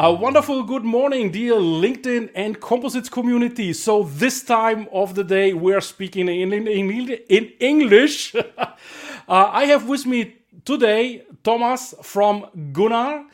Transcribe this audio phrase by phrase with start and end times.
[0.00, 3.72] A wonderful good morning, dear LinkedIn and Composites community.
[3.72, 8.32] So, this time of the day, we're speaking in, in, in English.
[8.58, 8.66] uh,
[9.28, 13.24] I have with me today Thomas from Gunnar,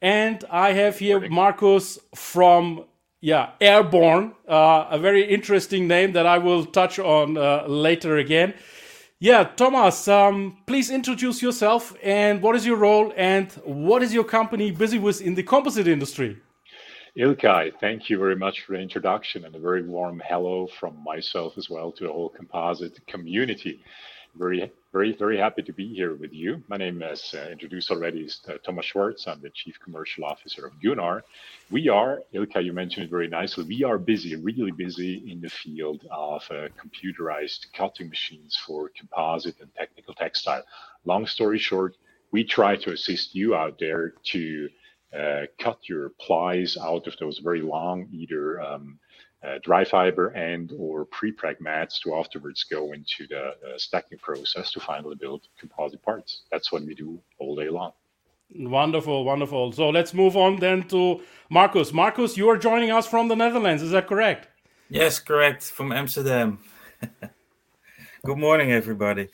[0.00, 2.84] and I have here Marcus from
[3.20, 8.54] yeah Airborne, uh, a very interesting name that I will touch on uh, later again.
[9.22, 14.24] Yeah, Thomas, um, please introduce yourself and what is your role and what is your
[14.24, 16.38] company busy with in the composite industry?
[17.16, 21.56] Ilkay, thank you very much for the introduction and a very warm hello from myself
[21.56, 23.84] as well to the whole composite community.
[24.34, 26.62] Very, very, very happy to be here with you.
[26.66, 29.28] My name, as uh, introduced already, is uh, Thomas Schwartz.
[29.28, 31.22] I'm the Chief Commercial Officer of Gunnar.
[31.70, 35.50] We are, Ilka, you mentioned it very nicely, we are busy, really busy in the
[35.50, 40.64] field of uh, computerized cutting machines for composite and technical textile.
[41.04, 41.96] Long story short,
[42.30, 44.70] we try to assist you out there to
[45.14, 48.98] uh, cut your plies out of those very long, either um,
[49.46, 54.70] uh, dry fiber and or pre-preg mats to afterwards go into the uh, stacking process
[54.72, 56.42] to finally build composite parts.
[56.50, 57.92] That's what we do all day long.
[58.54, 59.72] Wonderful, wonderful.
[59.72, 61.92] So let's move on then to Marcus.
[61.92, 63.82] Marcus, you are joining us from the Netherlands.
[63.82, 64.48] Is that correct?
[64.90, 65.62] Yes, correct.
[65.64, 66.58] From Amsterdam.
[68.24, 69.28] Good morning, everybody.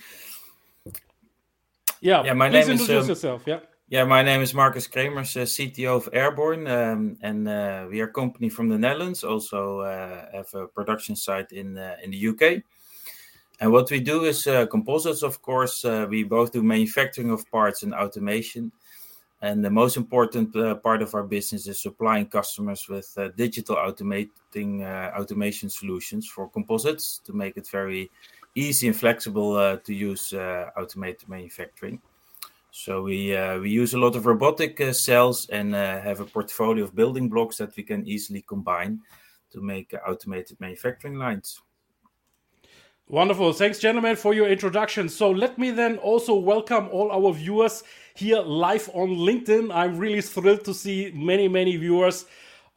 [2.01, 2.33] Yeah, yeah.
[2.33, 2.89] My name is.
[2.89, 3.43] Um, yourself.
[3.45, 3.61] Yeah.
[3.91, 8.09] Yeah, my name is Marcus Kremers, uh, CTO of Airborne, um, and uh, we are
[8.09, 9.25] a company from the Netherlands.
[9.25, 12.63] Also, uh, have a production site in uh, in the UK.
[13.61, 15.87] And what we do is uh, composites, of course.
[15.87, 18.73] Uh, we both do manufacturing of parts and automation.
[19.41, 24.85] And the most important part of our business is supplying customers with digital automating
[25.17, 28.11] automation solutions for composites to make it very
[28.55, 30.35] easy and flexible to use
[30.77, 32.03] automated manufacturing.
[32.71, 36.25] So we uh, we use a lot of robotic uh, cells and uh, have a
[36.25, 39.01] portfolio of building blocks that we can easily combine
[39.51, 41.61] to make automated manufacturing lines.
[43.11, 43.55] Wonderful.
[43.55, 45.09] Thanks, gentlemen, for your introduction.
[45.09, 47.83] So let me then also welcome all our viewers
[48.15, 49.75] here live on LinkedIn.
[49.75, 52.27] I'm really thrilled to see many, many viewers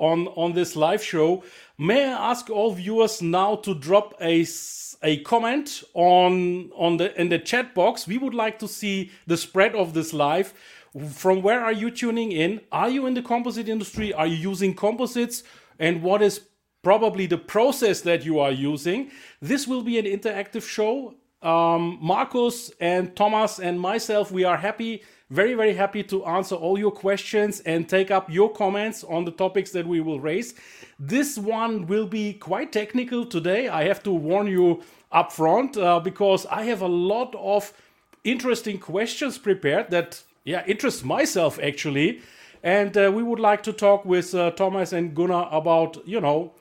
[0.01, 1.43] on, on this live show.
[1.77, 4.45] May I ask all viewers now to drop a
[5.03, 8.07] a comment on on the in the chat box.
[8.07, 10.53] We would like to see the spread of this live.
[11.13, 12.61] From where are you tuning in?
[12.71, 14.13] Are you in the composite industry?
[14.13, 15.43] Are you using composites?
[15.79, 16.41] And what is
[16.83, 19.09] probably the process that you are using?
[19.41, 21.15] This will be an interactive show.
[21.41, 26.77] Um, Marcus and Thomas and myself, we are happy, very, very happy to answer all
[26.77, 30.53] your questions and take up your comments on the topics that we will raise.
[30.99, 33.69] This one will be quite technical today.
[33.69, 37.71] I have to warn you up front uh, because I have a lot of
[38.25, 42.21] interesting questions prepared that yeah interest myself actually
[42.61, 46.53] and uh, we would like to talk with uh, Thomas and Gunnar about you know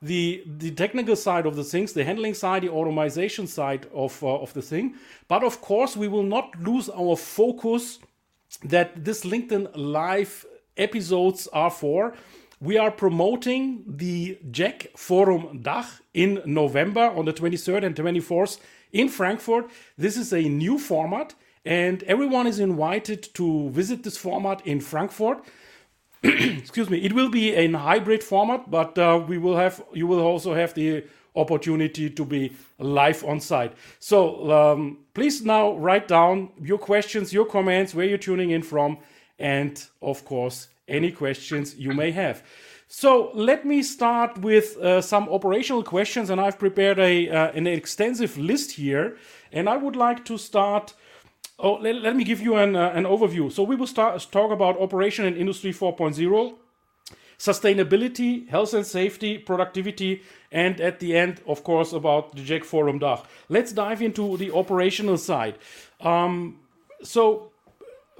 [0.00, 4.36] the the technical side of the things, the handling side, the automation side of uh,
[4.36, 4.94] of the thing.
[5.26, 7.98] But of course, we will not lose our focus
[8.64, 10.44] that this LinkedIn live
[10.76, 12.14] episodes are for
[12.60, 18.58] we are promoting the JEC Forum Dach in November on the 23rd and 24th
[18.92, 19.70] in Frankfurt.
[19.96, 25.44] This is a new format, and everyone is invited to visit this format in Frankfurt.
[26.24, 26.98] Excuse me.
[26.98, 30.74] It will be a hybrid format, but uh, we will have you will also have
[30.74, 31.04] the
[31.38, 33.72] opportunity to be live on site.
[33.98, 38.98] So um, please now write down your questions, your comments, where you're tuning in from,
[39.38, 42.42] and of course any questions you may have.
[42.88, 47.66] So let me start with uh, some operational questions, and I've prepared a uh, an
[47.66, 49.18] extensive list here.
[49.52, 50.94] And I would like to start.
[51.58, 53.52] Oh, let, let me give you an uh, an overview.
[53.52, 56.54] So we will start talk about operation in Industry 4.0,
[57.38, 62.98] sustainability, health and safety, productivity, and at the end, of course, about the JEC Forum
[62.98, 63.24] Dach.
[63.48, 65.58] Let's dive into the operational side.
[66.00, 66.58] Um,
[67.02, 67.52] so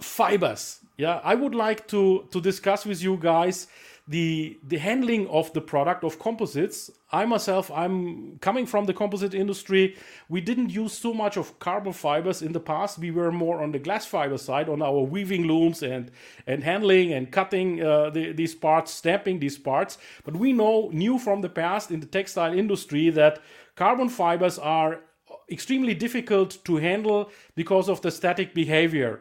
[0.00, 0.80] fibers.
[0.96, 3.68] Yeah, I would like to to discuss with you guys
[4.08, 6.90] the the handling of the product of composites.
[7.12, 9.96] I myself i'm coming from the composite industry.
[10.28, 12.98] We didn't use so much of carbon fibers in the past.
[12.98, 16.10] We were more on the glass fiber side on our weaving looms and
[16.46, 19.98] and handling and cutting uh, the, these parts stamping these parts.
[20.24, 23.40] But we know knew from the past in the textile industry that
[23.76, 25.00] carbon fibers are
[25.50, 29.20] extremely difficult to handle because of the static behavior.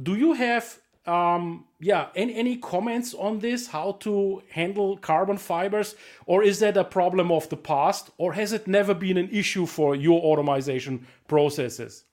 [0.00, 0.78] Do you have
[1.10, 3.66] um, yeah, any, any comments on this?
[3.66, 5.96] How to handle carbon fibers,
[6.26, 9.66] or is that a problem of the past, or has it never been an issue
[9.66, 12.04] for your automation processes?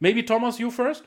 [0.00, 1.04] Maybe Thomas, you first.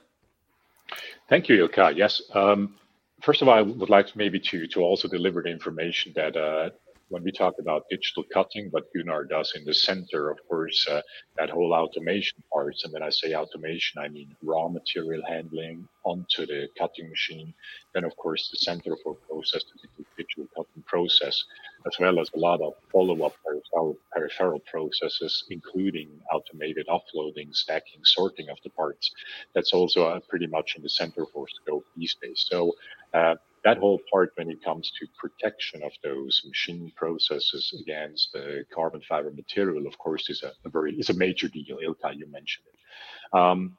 [1.28, 1.98] Thank you, Ilkay.
[1.98, 2.22] Yes.
[2.34, 2.76] Um,
[3.22, 6.70] first of all, I would like maybe to to also deliver the information that uh,
[7.10, 11.02] when we talk about digital cutting, what Gunnar does in the center, of course, uh,
[11.38, 12.84] that whole automation parts.
[12.84, 17.54] And when I say automation, I mean raw material handling onto the cutting machine.
[17.94, 19.64] Then, of course, the center for process,
[19.98, 21.44] the digital cutting process,
[21.86, 28.50] as well as a lot of follow-up peripheral, peripheral processes, including automated offloading, stacking, sorting
[28.50, 29.12] of the parts.
[29.54, 32.46] That's also uh, pretty much in the center for scope these days.
[32.50, 32.74] So
[33.14, 38.64] uh, that whole part when it comes to protection of those machine processes against the
[38.74, 41.78] carbon fiber material, of course, is a, a very is a major deal.
[41.78, 43.38] Ilkay, you mentioned it.
[43.38, 43.78] Um,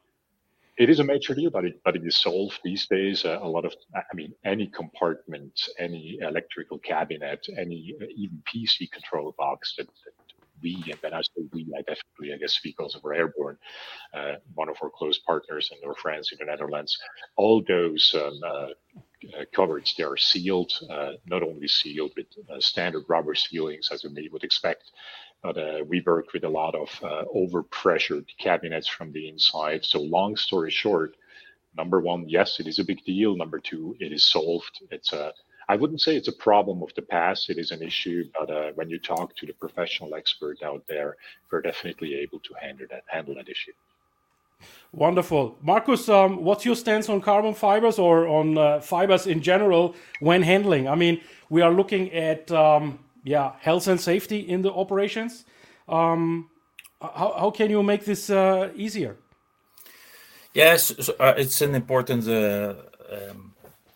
[0.78, 3.24] it is a major deal, but it but it is solved these days.
[3.24, 8.90] Uh, a lot of, I mean, any compartment, any electrical cabinet, any uh, even PC
[8.92, 10.12] control box that, that
[10.62, 13.58] we, and when I say we, I definitely, I guess, speak also for Airborne,
[14.14, 16.96] uh, one of our close partners and our friends in the Netherlands.
[17.36, 18.66] All those um, uh,
[19.36, 19.96] uh, coverage.
[19.96, 24.44] They are sealed, uh, not only sealed with uh, standard rubber sealings as you would
[24.44, 24.92] expect,
[25.42, 29.84] but uh, we work with a lot of uh, overpressured cabinets from the inside.
[29.84, 31.16] So long story short,
[31.76, 33.36] number one, yes, it is a big deal.
[33.36, 34.80] Number two, it is solved.
[34.90, 35.32] It's a
[35.70, 37.50] I wouldn't say it's a problem of the past.
[37.50, 41.16] It is an issue, but uh, when you talk to the professional expert out there,
[41.52, 43.72] we're definitely able to handle that handle that issue.
[44.92, 45.58] Wonderful.
[45.62, 50.42] Marcus, um, what's your stance on carbon fibers or on uh, fibers in general when
[50.42, 50.88] handling?
[50.88, 51.20] I mean,
[51.50, 55.44] we are looking at um, yeah health and safety in the operations.
[55.88, 56.48] Um,
[57.00, 59.16] how, how can you make this uh, easier?
[60.54, 62.74] Yes, so, uh, it's an important uh,
[63.10, 63.47] um,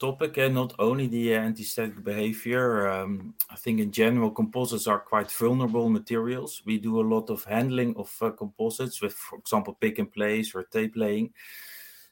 [0.02, 2.88] topic and not only the anti-static behavior.
[2.88, 6.60] Um, I think in general, composites are quite vulnerable materials.
[6.66, 10.56] We do a lot of handling of uh, composites with, for example, pick and place
[10.56, 11.30] or tape laying.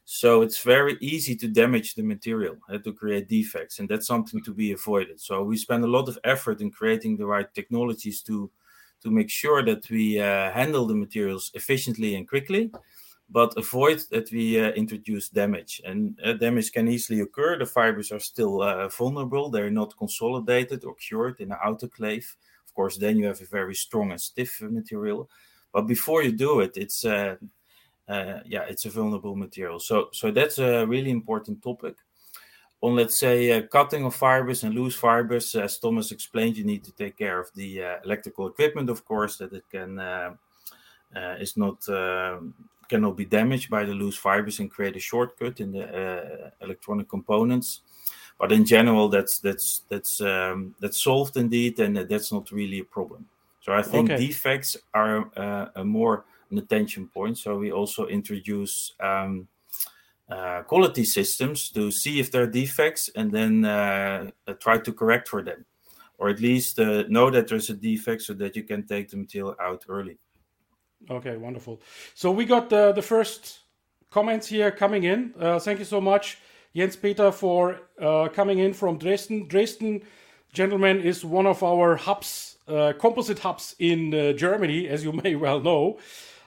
[0.05, 4.41] So it's very easy to damage the material uh, to create defects, and that's something
[4.43, 5.19] to be avoided.
[5.19, 8.49] So we spend a lot of effort in creating the right technologies to
[9.03, 12.71] to make sure that we uh, handle the materials efficiently and quickly
[13.31, 15.81] but avoid that we uh, introduce damage.
[15.85, 17.57] And uh, damage can easily occur.
[17.57, 22.25] The fibers are still uh, vulnerable, they're not consolidated or cured in an autoclave.
[22.65, 25.29] Of course, then you have a very strong and stiff material.
[25.71, 27.37] But before you do it, it's uh,
[28.09, 29.79] uh, yeah, it's a vulnerable material.
[29.79, 31.95] So, so that's a really important topic.
[32.81, 36.83] On let's say uh, cutting of fibers and loose fibers, as Thomas explained, you need
[36.83, 39.99] to take care of the electrical equipment, of course, that it can
[41.39, 42.53] is not um,
[42.91, 47.07] cannot be damaged by the loose fibers and create a shortcut in the uh, electronic
[47.07, 47.81] components.
[48.39, 52.89] But in general, that's that's that's um, that's solved indeed, and that's not really a
[52.97, 53.21] problem.
[53.61, 54.27] So I think okay.
[54.27, 57.37] defects are uh, a more an attention point.
[57.37, 59.47] So we also introduce um,
[60.29, 65.27] uh, quality systems to see if there are defects and then uh, try to correct
[65.27, 65.65] for them,
[66.17, 69.17] or at least uh, know that there's a defect so that you can take the
[69.17, 70.17] material out early.
[71.09, 71.81] Okay, wonderful.
[72.13, 73.59] So we got the, the first
[74.11, 75.33] comments here coming in.
[75.39, 76.37] Uh, thank you so much,
[76.75, 79.47] Jens Peter, for uh, coming in from Dresden.
[79.47, 80.03] Dresden,
[80.53, 85.35] gentlemen, is one of our hubs, uh, composite hubs in uh, Germany, as you may
[85.35, 85.97] well know.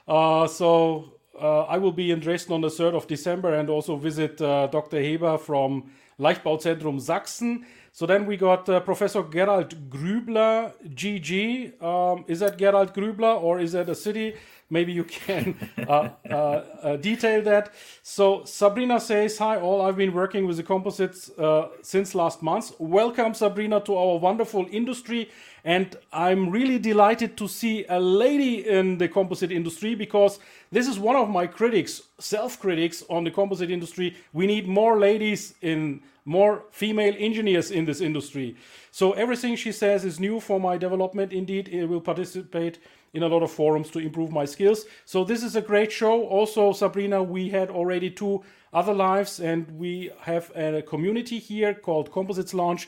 [0.07, 3.97] Uh, so uh, I will be in Dresden on the 3rd of December and also
[3.97, 5.01] visit Dr.
[5.01, 7.65] Heber from Leichtbauzentrum Sachsen.
[7.95, 11.81] So then we got uh, Professor Gerald Grübler, GG.
[11.81, 14.35] Um, is that Gerald Grübler or is that a city?
[14.69, 15.55] Maybe you can
[15.87, 17.73] uh, uh, uh, detail that.
[18.03, 19.81] So Sabrina says, Hi, all.
[19.81, 22.73] I've been working with the composites uh, since last month.
[22.79, 25.29] Welcome, Sabrina, to our wonderful industry.
[25.65, 30.37] And I'm really delighted to see a lady in the composite industry because
[30.71, 34.15] this is one of my critics, self critics on the composite industry.
[34.31, 38.55] We need more ladies in more female engineers in this industry.
[38.91, 41.33] So everything she says is new for my development.
[41.33, 42.77] Indeed, it will participate
[43.15, 44.85] in a lot of forums to improve my skills.
[45.05, 46.27] So this is a great show.
[46.27, 52.11] Also, Sabrina, we had already two other lives, and we have a community here called
[52.11, 52.87] Composites Lounge.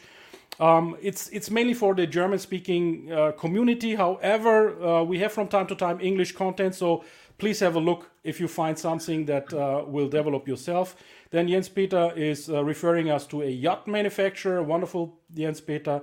[0.59, 3.95] Um, it's it's mainly for the German-speaking uh, community.
[3.95, 7.03] However, uh, we have from time to time English content, so
[7.37, 10.95] please have a look if you find something that uh, will develop yourself.
[11.29, 16.01] Then Jens Peter is uh, referring us to a yacht manufacturer, wonderful Jens Peter.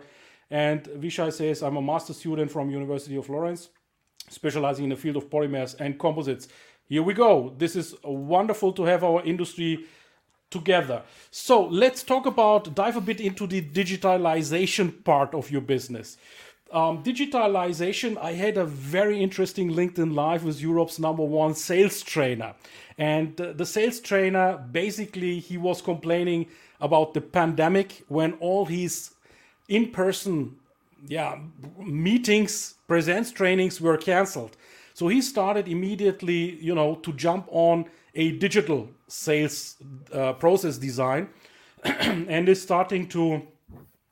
[0.51, 3.71] And Vishai says, I'm a master student from University of Lawrence,
[4.29, 6.47] specializing in the field of polymers and composites.
[6.87, 7.55] Here we go.
[7.59, 9.87] This is wonderful to have our industry
[10.51, 11.03] together.
[11.31, 16.17] So let's talk about, dive a bit into the digitalization part of your business.
[16.73, 22.55] Um, digitalization, I had a very interesting LinkedIn Live with Europe's number one sales trainer.
[22.99, 26.47] And uh, the sales trainer basically he was complaining
[26.81, 29.11] about the pandemic when all his
[29.69, 30.57] in-person
[31.07, 31.39] yeah
[31.79, 34.57] meetings, presence trainings were cancelled.
[34.95, 39.77] So he started immediately, you know, to jump on a digital sales
[40.13, 41.29] uh, process design
[41.85, 43.43] and is starting to,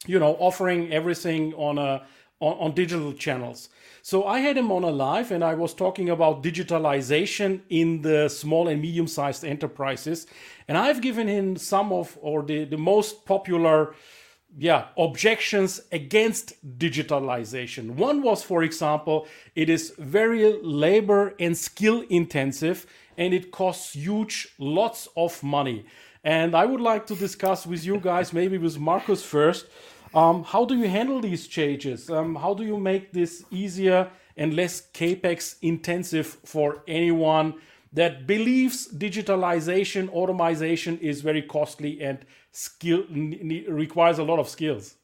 [0.06, 2.02] you know, offering everything on a
[2.40, 3.68] on, on digital channels.
[4.02, 8.28] So I had him on a live and I was talking about digitalization in the
[8.28, 10.26] small and medium sized enterprises.
[10.66, 13.94] And I've given him some of or the, the most popular
[14.58, 22.86] yeah objections against digitalization one was for example it is very labor and skill intensive
[23.16, 25.84] and it costs huge lots of money
[26.24, 29.66] and i would like to discuss with you guys maybe with marcus first
[30.14, 32.10] um, how do you handle these changes?
[32.10, 37.54] Um, how do you make this easier and less capex intensive for anyone
[37.94, 42.18] that believes digitalization, automation is very costly and
[42.50, 43.04] skill
[43.68, 44.96] requires a lot of skills?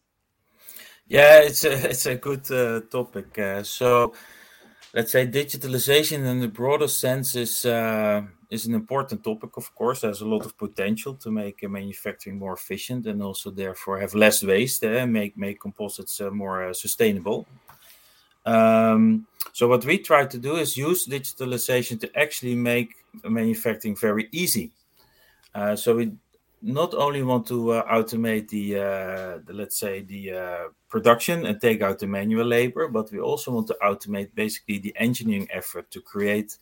[1.06, 3.38] Yeah, it's a it's a good uh, topic.
[3.38, 4.12] Uh, so,
[4.94, 7.64] let's say digitalization in the broader sense is.
[7.64, 10.00] Uh, is an important topic, of course.
[10.00, 14.42] There's a lot of potential to make manufacturing more efficient and also therefore have less
[14.42, 17.46] waste and uh, make make composites uh, more uh, sustainable.
[18.46, 24.28] Um, so what we try to do is use digitalization to actually make manufacturing very
[24.32, 24.70] easy.
[25.54, 26.12] Uh, so we
[26.60, 31.82] not only want to uh, automate the, uh, the, let's say the production and take
[31.82, 36.00] out the manual labor, but we also want to automate basically the engineering effort to
[36.00, 36.58] create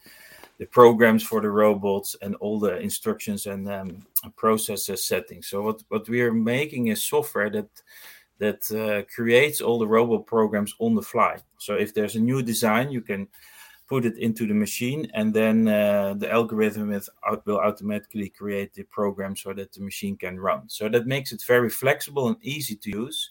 [0.58, 5.48] the programs for the robots and all the instructions and um, processes settings.
[5.48, 7.68] So what what we are making is software that
[8.38, 11.38] that uh, creates all the robot programs on the fly.
[11.58, 13.28] So if there's a new design, you can
[13.88, 16.88] put it into the machine, and then uh, the algorithm
[17.44, 20.68] will automatically create the program so that the machine can run.
[20.68, 23.30] So that makes it very flexible and easy to use.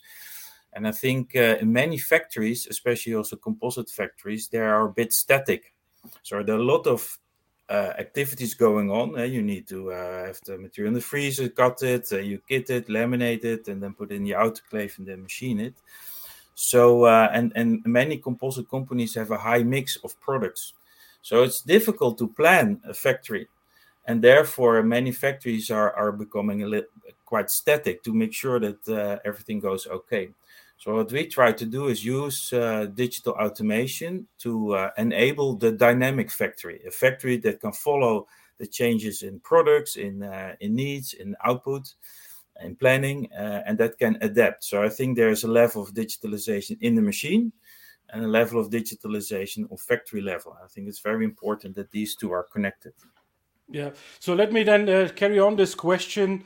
[0.72, 5.12] And I think uh, in many factories, especially also composite factories, they are a bit
[5.12, 5.72] static
[6.22, 7.18] so there are a lot of
[7.68, 9.18] uh, activities going on.
[9.18, 12.40] Uh, you need to uh, have the material in the freezer, cut it, uh, you
[12.48, 15.74] kit it, laminate it, and then put it in the autoclave and then machine it.
[16.56, 20.72] So uh, and and many composite companies have a high mix of products.
[21.20, 23.46] So it's difficult to plan a factory,
[24.06, 26.88] and therefore many factories are are becoming a little
[27.26, 30.30] quite static to make sure that uh, everything goes okay.
[30.78, 35.72] So what we try to do is use uh, digital automation to uh, enable the
[35.72, 41.12] dynamic factory, a factory that can follow the changes in products, in uh, in needs,
[41.12, 41.92] in output,
[42.62, 44.64] in planning, uh, and that can adapt.
[44.64, 47.52] So I think there is a level of digitalization in the machine
[48.10, 50.56] and a level of digitalization on factory level.
[50.62, 52.92] I think it's very important that these two are connected.
[53.68, 53.90] Yeah.
[54.20, 56.44] So let me then uh, carry on this question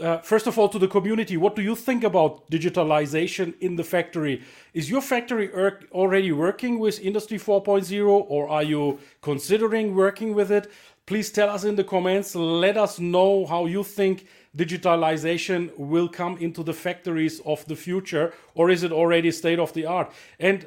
[0.00, 3.84] uh, first of all, to the community, what do you think about digitalization in the
[3.84, 4.42] factory?
[4.72, 5.50] Is your factory
[5.92, 10.70] already working with Industry 4.0 or are you considering working with it?
[11.06, 12.34] Please tell us in the comments.
[12.34, 18.32] Let us know how you think digitalization will come into the factories of the future
[18.54, 20.12] or is it already state of the art?
[20.38, 20.66] And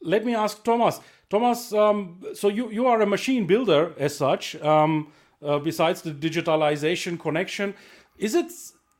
[0.00, 1.00] let me ask Thomas.
[1.30, 5.10] Thomas, um, so you, you are a machine builder as such, um,
[5.42, 7.74] uh, besides the digitalization connection.
[8.18, 8.52] Is it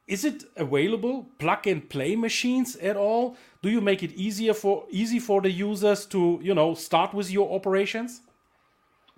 [0.09, 3.37] is it available plug and play machines at all?
[3.63, 7.31] Do you make it easier for easy for the users to you know start with
[7.31, 8.23] your operations?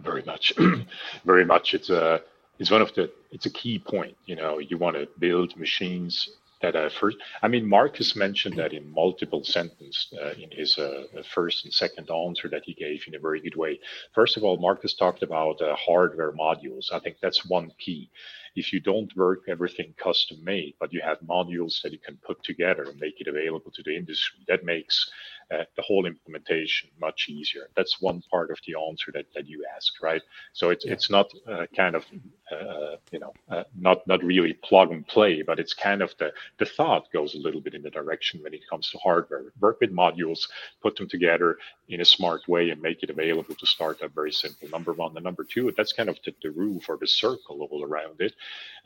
[0.00, 0.52] Very much,
[1.24, 1.74] very much.
[1.74, 2.20] It's a
[2.58, 4.16] it's one of the it's a key point.
[4.26, 6.28] You know, you want to build machines
[6.62, 7.18] that are first.
[7.42, 12.10] I mean, Marcus mentioned that in multiple sentences uh, in his uh, first and second
[12.10, 13.78] answer that he gave in a very good way.
[14.14, 16.92] First of all, Marcus talked about uh, hardware modules.
[16.92, 18.10] I think that's one key.
[18.56, 22.42] If you don't work everything custom made, but you have modules that you can put
[22.44, 25.10] together and make it available to the industry, that makes
[25.52, 27.68] uh, the whole implementation much easier.
[27.76, 30.22] That's one part of the answer that, that you asked, right?
[30.52, 30.92] So it's yeah.
[30.92, 32.04] it's not uh, kind of
[32.50, 36.32] uh, you know uh, not not really plug and play, but it's kind of the
[36.58, 39.44] the thought goes a little bit in the direction when it comes to hardware.
[39.60, 40.48] Work with modules,
[40.82, 41.58] put them together
[41.88, 44.68] in a smart way, and make it available to start up very simple.
[44.68, 47.84] Number one, and number two, that's kind of the, the roof or the circle all
[47.84, 48.34] around it.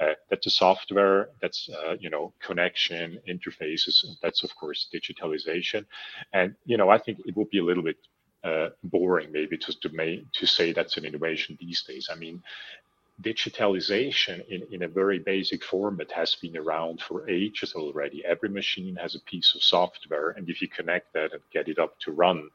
[0.01, 1.31] Uh, that's the software.
[1.41, 4.05] That's uh, you know connection interfaces.
[4.23, 5.85] That's of course digitalization,
[6.33, 7.97] and you know, I think it would be a little bit
[8.45, 12.09] uh, boring maybe just to make to say that's an innovation these days.
[12.11, 12.43] I mean,
[13.21, 18.25] digitalization in, in a very basic format has been around for ages already.
[18.25, 21.79] Every machine has a piece of software, and if you connect that and get it
[21.79, 22.49] up to run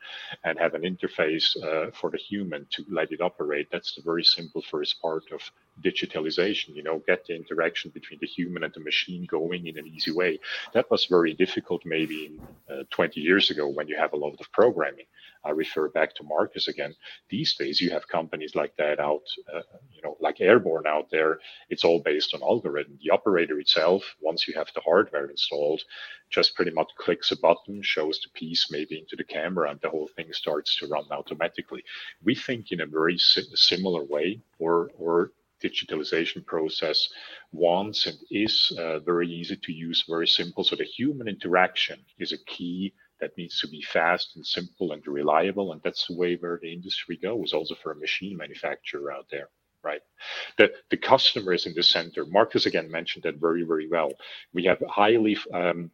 [0.43, 4.23] and have an interface uh, for the human to let it operate, that's the very
[4.23, 5.41] simple first part of
[5.81, 6.75] digitalization.
[6.75, 10.11] You know, get the interaction between the human and the machine going in an easy
[10.11, 10.39] way.
[10.73, 12.39] That was very difficult maybe
[12.71, 15.05] uh, 20 years ago when you have a lot of programming.
[15.45, 16.95] I refer back to Marcus again.
[17.29, 19.23] These days, you have companies like that out,
[19.53, 21.39] uh, you know, like Airborne out there.
[21.69, 22.97] It's all based on algorithm.
[23.03, 25.81] The operator itself, once you have the hardware installed,
[26.29, 29.89] just pretty much clicks a button, shows the piece maybe into the camera, and the
[29.89, 31.83] whole thing starts to run automatically.
[32.23, 35.31] We think in a very si- similar way, or or
[35.63, 37.09] digitalization process
[37.51, 40.63] wants and is uh, very easy to use, very simple.
[40.63, 45.05] So the human interaction is a key that needs to be fast and simple and
[45.07, 45.71] reliable.
[45.71, 49.49] And that's the way where the industry goes, also for a machine manufacturer out there.
[49.83, 50.01] Right.
[50.57, 52.25] The, the customer is in the center.
[52.25, 54.11] Marcus again mentioned that very, very well.
[54.53, 55.91] We have highly um,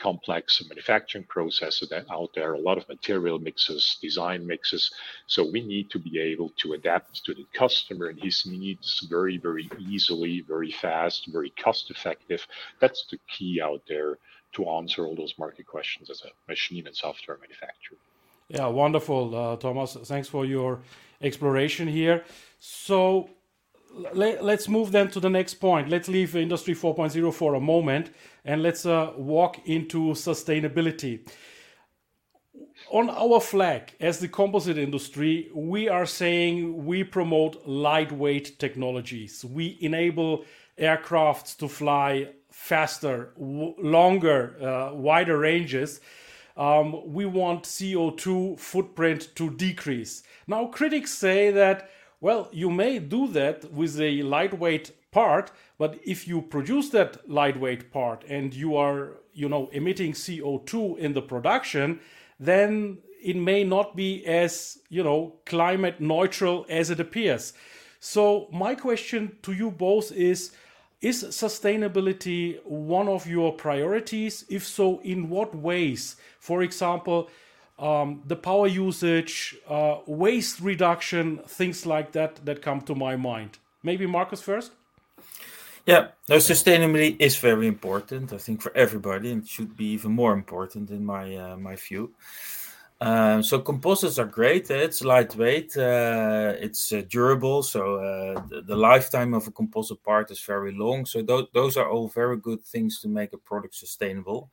[0.00, 4.90] complex manufacturing processes out there, a lot of material mixes, design mixes.
[5.26, 9.36] So we need to be able to adapt to the customer and his needs very,
[9.36, 12.46] very easily, very fast, very cost effective.
[12.80, 14.18] That's the key out there
[14.52, 17.98] to answer all those market questions as a machine and software manufacturer.
[18.48, 19.96] Yeah, wonderful, uh, Thomas.
[20.04, 20.80] Thanks for your
[21.22, 22.24] exploration here.
[22.58, 23.30] So
[24.12, 25.88] let, us move then to the next point.
[25.88, 28.10] Let's leave Industry 4.0 for a moment
[28.44, 31.28] and let's uh, walk into sustainability.
[32.90, 39.44] On our flag, as the composite industry, we are saying we promote lightweight technologies.
[39.44, 40.44] We enable
[40.78, 46.00] aircrafts to fly faster, longer, uh, wider ranges.
[46.56, 50.22] Um, we want CO2 footprint to decrease.
[50.46, 56.28] Now, critics say that well, you may do that with a lightweight part, but if
[56.28, 62.00] you produce that lightweight part and you are, you know, emitting CO2 in the production,
[62.38, 67.54] then it may not be as, you know, climate neutral as it appears.
[68.00, 70.52] So my question to you both is
[71.00, 74.44] is sustainability one of your priorities?
[74.48, 76.16] If so, in what ways?
[76.38, 77.28] For example,
[77.78, 83.58] um, the power usage, uh, waste reduction, things like that that come to my mind.
[83.82, 84.72] Maybe Marcus first.
[85.86, 88.32] Yeah, no, sustainability is very important.
[88.34, 92.12] I think for everybody, and should be even more important in my uh, my view.
[93.02, 94.70] Um, so composites are great.
[94.70, 95.74] It's lightweight.
[95.74, 97.62] Uh, it's uh, durable.
[97.62, 101.06] So uh, the, the, lifetime of a composite part is very long.
[101.06, 104.50] So th- those are all very good things to make a product sustainable.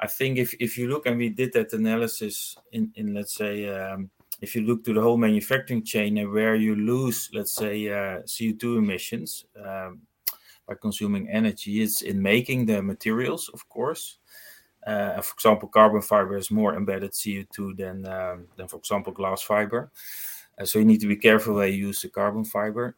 [0.00, 3.68] I think if, if you look and we did that analysis in, in let's say
[3.68, 7.88] um, if you look to the whole manufacturing chain and where you lose let's say
[7.88, 10.00] uh, CO2 emissions um,
[10.66, 14.18] by consuming energy, it's in making the materials, of course.
[14.86, 19.42] Uh, for example, carbon fiber has more embedded CO2 than um, than for example glass
[19.42, 19.90] fiber.
[20.58, 22.96] Uh, so you need to be careful where you use the carbon fiber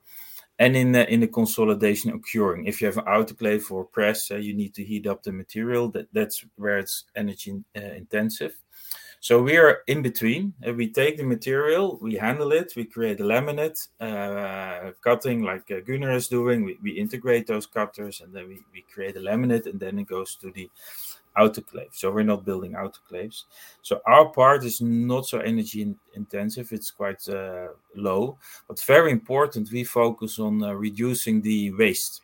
[0.59, 2.66] and in the, in the consolidation or curing.
[2.66, 5.88] If you have an autoclave or press, uh, you need to heat up the material.
[5.88, 8.55] That that's where it's energy intensive.
[9.20, 10.55] So we are in between.
[10.77, 15.81] We take the material, we handle it, we create a laminate uh, cutting like uh,
[15.81, 16.64] Gunnar is doing.
[16.64, 20.07] We, we integrate those cutters and then we, we create a laminate and then it
[20.07, 20.70] goes to the
[21.38, 21.92] autoclave.
[21.92, 23.44] So we're not building autoclaves.
[23.83, 26.72] So our part is not so energy in- intensive.
[26.72, 29.72] It's quite uh, low, but very important.
[29.72, 32.22] We focus on uh, reducing the waste.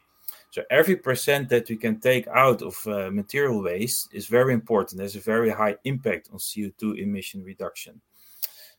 [0.51, 4.99] So every percent that we can take out of uh, material waste is very important.
[4.99, 8.01] There's a very high impact on CO2 emission reduction.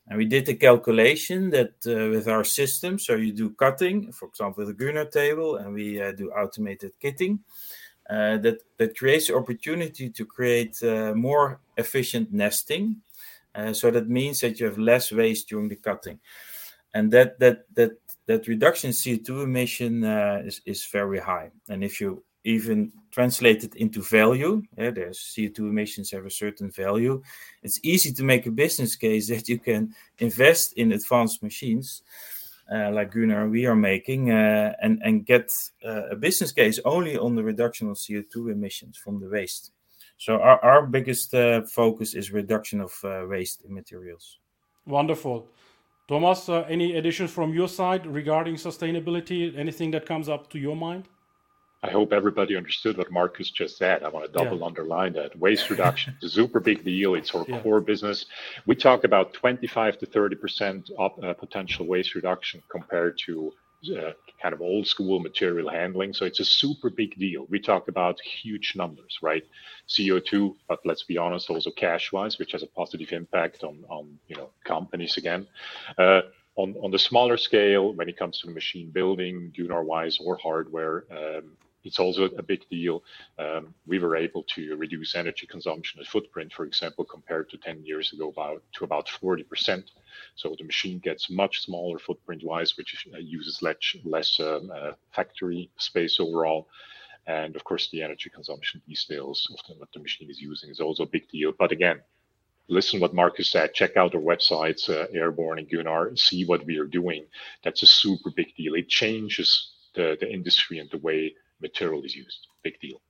[0.07, 4.29] And we did the calculation that uh, with our system, so you do cutting, for
[4.29, 7.39] example, with a Gunnar table, and we uh, do automated kitting
[8.09, 12.97] uh, that that creates the opportunity to create uh, more efficient nesting.
[13.53, 16.19] Uh, so that means that you have less waste during the cutting,
[16.93, 17.91] and that that that
[18.27, 21.51] that reduction in CO2 emission uh, is is very high.
[21.69, 26.69] And if you even translate it into value, yeah, there's CO2 emissions have a certain
[26.69, 27.21] value.
[27.63, 32.03] It's easy to make a business case that you can invest in advanced machines
[32.71, 35.51] uh, like Gunnar we are making uh, and and get
[35.85, 39.71] uh, a business case only on the reduction of CO2 emissions from the waste.
[40.17, 44.39] So our, our biggest uh, focus is reduction of uh, waste materials.
[44.85, 45.47] Wonderful.
[46.07, 49.57] Thomas, uh, any additions from your side regarding sustainability?
[49.57, 51.07] Anything that comes up to your mind?
[51.85, 54.01] I hope everybody understood what Marcus just said.
[54.03, 54.65] I want to double yeah.
[54.65, 55.37] underline that.
[55.37, 57.13] Waste reduction is a super big deal.
[57.13, 57.61] It's our yeah.
[57.61, 58.25] core business.
[58.65, 63.53] We talk about 25 to 30% up, uh, potential waste reduction compared to
[63.95, 66.11] uh, kind of old school material handling.
[66.13, 67.45] So it's a super big deal.
[67.49, 69.43] We talk about huge numbers, right?
[69.87, 74.17] CO2, but let's be honest, also cash wise, which has a positive impact on, on
[74.27, 75.45] you know, companies again.
[75.99, 76.21] Uh,
[76.55, 81.03] on, on the smaller scale, when it comes to machine building, Gunnar wise or hardware,
[81.11, 81.51] um,
[81.85, 83.03] it's also a big deal.
[83.39, 87.85] Um, we were able to reduce energy consumption and footprint, for example, compared to 10
[87.85, 89.83] years ago, about to about 40%.
[90.35, 95.69] So the machine gets much smaller footprint-wise, which uh, uses less, less um, uh, factory
[95.77, 96.67] space overall.
[97.27, 101.03] And of course, the energy consumption days of what the machine is using is also
[101.03, 101.53] a big deal.
[101.57, 102.01] But again,
[102.67, 103.73] listen what Marcus said.
[103.73, 106.15] Check out our websites, uh, Airborne and Gunnar.
[106.15, 107.25] See what we are doing.
[107.63, 108.75] That's a super big deal.
[108.75, 112.47] It changes the, the industry and the way material is used.
[112.63, 113.01] Big deal.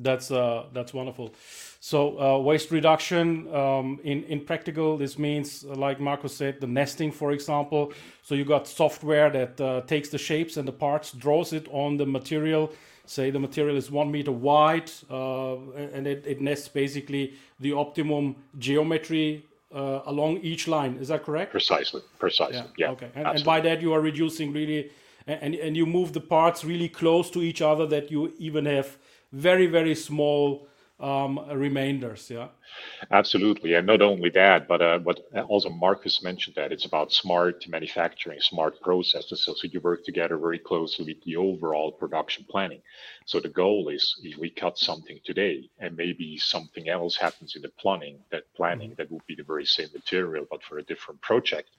[0.00, 1.34] That's uh, that's wonderful.
[1.80, 6.68] So uh, waste reduction um, in in practical, this means uh, like Marco said, the
[6.68, 7.92] nesting, for example.
[8.22, 11.96] So you got software that uh, takes the shapes and the parts, draws it on
[11.96, 12.70] the material.
[13.06, 15.56] Say the material is one meter wide, uh,
[15.94, 19.42] and it, it nests basically the optimum geometry
[19.74, 20.96] uh, along each line.
[21.00, 21.50] Is that correct?
[21.50, 22.02] Precisely.
[22.18, 22.56] Precisely.
[22.56, 22.86] Yeah.
[22.86, 23.10] yeah okay.
[23.14, 24.90] And, and, by that you are reducing really
[25.28, 28.96] and, and you move the parts really close to each other that you even have
[29.32, 30.66] very very small
[31.00, 32.48] um, remainders yeah
[33.12, 37.64] absolutely and not only that but uh, what also marcus mentioned that it's about smart
[37.68, 42.80] manufacturing smart processes so, so you work together very closely with the overall production planning
[43.26, 47.62] so the goal is if we cut something today and maybe something else happens in
[47.62, 48.96] the planning that planning mm-hmm.
[48.96, 51.70] that would be the very same material but for a different project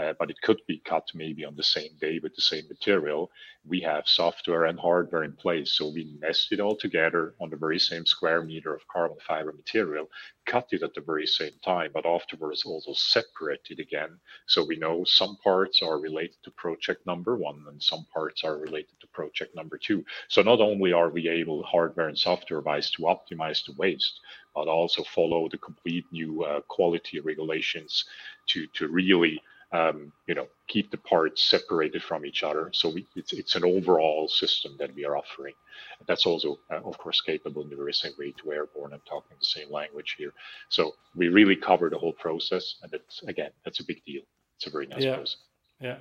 [0.00, 3.30] uh, but it could be cut maybe on the same day with the same material.
[3.66, 5.72] We have software and hardware in place.
[5.72, 9.52] So we nest it all together on the very same square meter of carbon fiber
[9.52, 10.08] material,
[10.46, 14.18] cut it at the very same time, but afterwards also separate it again.
[14.46, 18.56] So we know some parts are related to project number one and some parts are
[18.56, 20.04] related to project number two.
[20.28, 24.20] So not only are we able hardware and software wise to optimize the waste,
[24.54, 28.04] but also follow the complete new uh, quality regulations
[28.48, 29.40] to, to really
[29.72, 32.70] um, you know, keep the parts separated from each other.
[32.72, 35.54] So we, it's, it's an overall system that we are offering.
[36.06, 39.36] That's also, uh, of course, capable in the very same way to airborne and talking
[39.38, 40.32] the same language here.
[40.68, 44.22] So we really cover the whole process, and that's again, that's a big deal.
[44.56, 45.16] It's a very nice yeah.
[45.16, 45.36] process.
[45.80, 45.96] Yeah.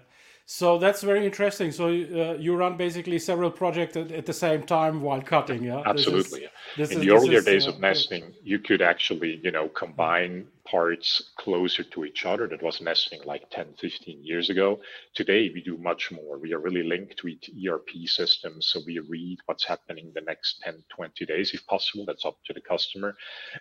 [0.51, 1.71] So that's very interesting.
[1.71, 5.83] So uh, you run basically several projects at, at, the same time while cutting, yeah?
[5.85, 6.49] Absolutely.
[6.75, 9.69] Is, In is, the earlier is, days uh, of nesting, you could actually, you know,
[9.69, 12.47] combine parts closer to each other.
[12.47, 14.79] That was nesting like 10, 15 years ago.
[15.15, 16.37] Today, we do much more.
[16.37, 18.67] We are really linked with ERP systems.
[18.67, 22.05] So we read what's happening the next 10, 20 days, if possible.
[22.05, 23.15] That's up to the customer.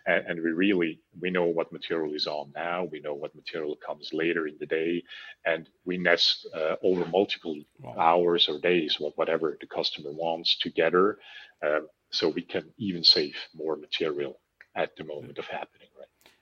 [0.06, 2.84] And, and we really, we know what material is on now.
[2.90, 5.02] We know what material comes later in the day.
[5.46, 7.94] And we nest uh, over multiple wow.
[7.98, 11.18] hours or days, whatever the customer wants together.
[11.64, 14.40] Um, so we can even save more material
[14.74, 15.88] at the moment of happening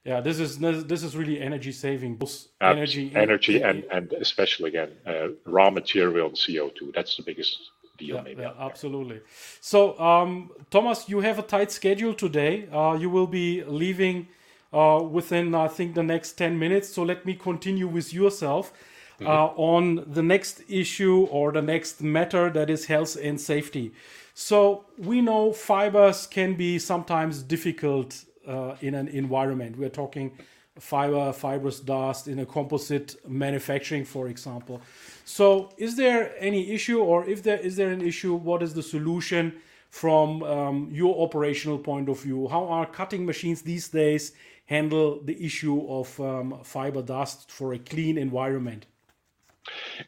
[0.06, 2.18] yeah this is this is really energy saving
[2.60, 7.58] energy energy and and especially again uh, raw material and co2 that's the biggest
[7.98, 9.20] deal yeah, maybe yeah, absolutely.
[9.60, 12.68] So um, thomas you have a tight schedule today.
[12.72, 14.28] Uh, you will be leaving
[14.72, 16.88] uh, within i think the next 10 minutes.
[16.88, 19.26] So let me continue with yourself mm-hmm.
[19.26, 23.92] Uh, on the next issue or the next matter that is health and safety.
[24.34, 29.76] So we know fibers can be sometimes difficult uh, in an environment.
[29.76, 30.32] We're talking
[30.78, 34.80] fiber, fibrous dust in a composite manufacturing, for example.
[35.24, 38.82] So, is there any issue, or if there is there an issue, what is the
[38.82, 39.54] solution
[39.90, 42.48] from um, your operational point of view?
[42.48, 44.32] How are cutting machines these days
[44.66, 48.86] handle the issue of um, fiber dust for a clean environment?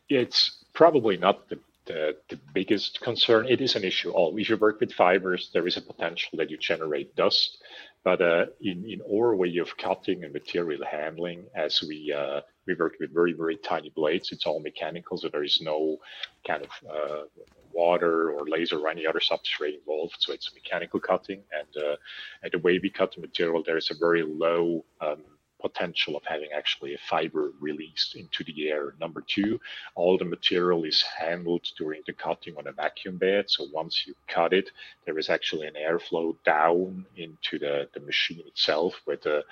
[0.08, 3.46] It's probably not the the, the biggest concern.
[3.48, 4.10] It is an issue.
[4.10, 7.58] All if you work with fibers, there is a potential that you generate dust.
[8.04, 12.74] But uh, in in our way of cutting and material handling, as we uh, we
[12.74, 15.98] work with very very tiny blades, it's all mechanical, so there is no
[16.46, 17.22] kind of uh,
[17.72, 20.16] water or laser or any other substrate involved.
[20.20, 21.96] So it's mechanical cutting, and uh,
[22.42, 25.24] and the way we cut the material, there is a very low um,
[25.60, 28.94] potential of having actually a fiber released into the air.
[29.00, 29.60] Number two,
[29.94, 33.48] all the material is handled during the cutting on a vacuum bed.
[33.48, 34.70] So once you cut it,
[35.04, 39.44] there is actually an airflow down into the, the machine itself with the,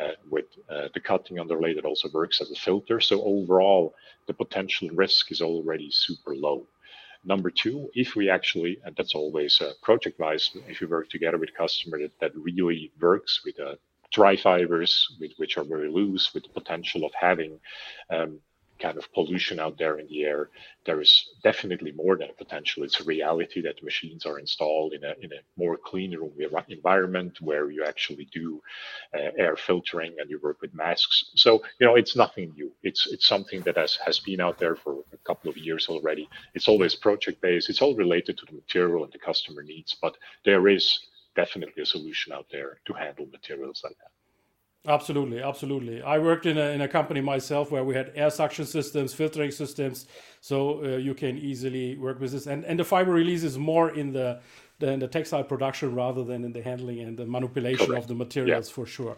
[0.00, 3.00] uh, with uh, the cutting underlay that also works as a filter.
[3.00, 3.94] So overall,
[4.26, 6.66] the potential risk is already super low.
[7.24, 11.38] Number two, if we actually, and that's always uh, project wise, if we work together
[11.38, 13.78] with customer that, that really works with a
[14.12, 17.58] dry fibers, with, which are very loose, with the potential of having
[18.10, 18.40] um,
[18.82, 20.50] kind of pollution out there in the air,
[20.84, 22.82] there is definitely more than a potential.
[22.82, 26.32] It's a reality that machines are installed in a in a more clean room
[26.68, 28.60] environment where you actually do
[29.14, 31.30] uh, air filtering and you work with masks.
[31.36, 32.72] So you know it's nothing new.
[32.82, 36.28] It's it's something that has has been out there for a couple of years already.
[36.54, 37.70] It's always project based.
[37.70, 40.84] It's all related to the material and the customer needs, but there is
[41.34, 44.10] definitely a solution out there to handle materials like that.
[44.84, 46.02] Absolutely, absolutely.
[46.02, 49.52] I worked in a, in a company myself where we had air suction systems, filtering
[49.52, 50.06] systems,
[50.40, 52.48] so uh, you can easily work with this.
[52.48, 54.40] And and the fiber release is more in the
[54.82, 58.02] in the textile production rather than in the handling and the manipulation Correct.
[58.02, 58.74] of the materials yeah.
[58.74, 59.16] for sure.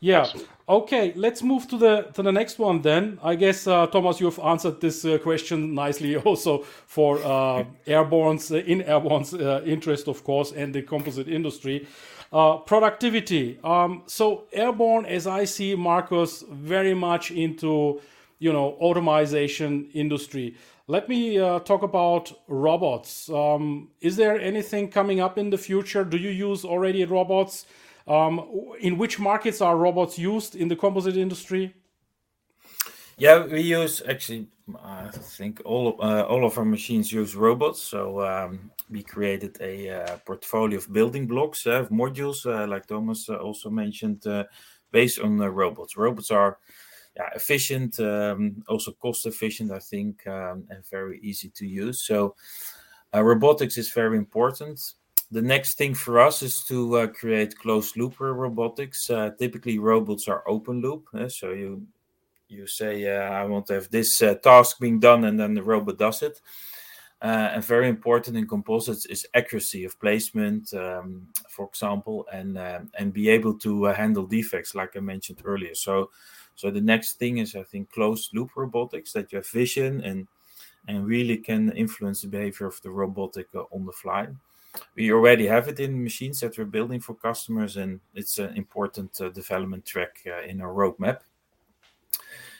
[0.00, 0.20] Yeah.
[0.20, 0.52] Absolutely.
[0.68, 3.18] Okay, let's move to the to the next one then.
[3.22, 8.50] I guess uh, Thomas, you have answered this uh, question nicely also for uh, airborne's
[8.50, 11.86] uh, in airborne's uh, interest, of course, and the composite industry.
[12.32, 13.60] Uh, productivity.
[13.62, 18.00] Um, so airborne, as I see, Marcus, very much into
[18.38, 20.56] you know automation industry.
[20.86, 23.30] Let me uh, talk about robots.
[23.30, 26.04] Um, is there anything coming up in the future?
[26.04, 27.64] Do you use already robots?
[28.06, 31.74] Um, in which markets are robots used in the composite industry?
[33.16, 34.48] Yeah, we use actually.
[34.82, 37.80] I think all uh, all of our machines use robots.
[37.80, 42.86] So um, we created a uh, portfolio of building blocks, uh, of modules, uh, like
[42.86, 44.26] Thomas uh, also mentioned,
[44.90, 45.96] based on the robots.
[45.96, 46.58] Robots are
[47.16, 52.06] yeah, efficient, um, also cost efficient, I think, um, and very easy to use.
[52.06, 52.34] So
[53.12, 54.80] robotics is very important.
[55.30, 59.10] The next thing for us is to create closed loop robotics.
[59.38, 61.86] typically, robots are open loop, so you
[62.48, 65.62] you say, uh, I want to have this uh, task being done, and then the
[65.62, 66.40] robot does it.
[67.22, 72.90] Uh, and very important in composites is accuracy of placement, um, for example, and um,
[72.98, 75.74] and be able to uh, handle defects, like I mentioned earlier.
[75.74, 76.10] So,
[76.54, 80.28] so the next thing is, I think, closed loop robotics that you have vision and
[80.86, 84.28] and really can influence the behavior of the robotic uh, on the fly.
[84.96, 89.18] We already have it in machines that we're building for customers, and it's an important
[89.20, 91.20] uh, development track in our roadmap.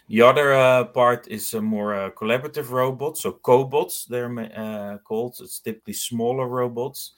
[0.09, 5.37] The other uh, part is a more uh, collaborative robot, so cobots they're uh, called.
[5.41, 7.13] It's typically smaller robots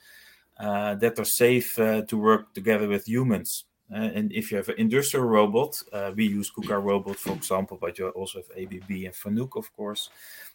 [0.57, 3.65] uh, that are safe uh, to work together with humans.
[3.91, 5.81] Uh, and if you have an industrial robot,
[6.15, 10.09] we use KUKA robot, for example, but you also have ABB and Fanuc, of course.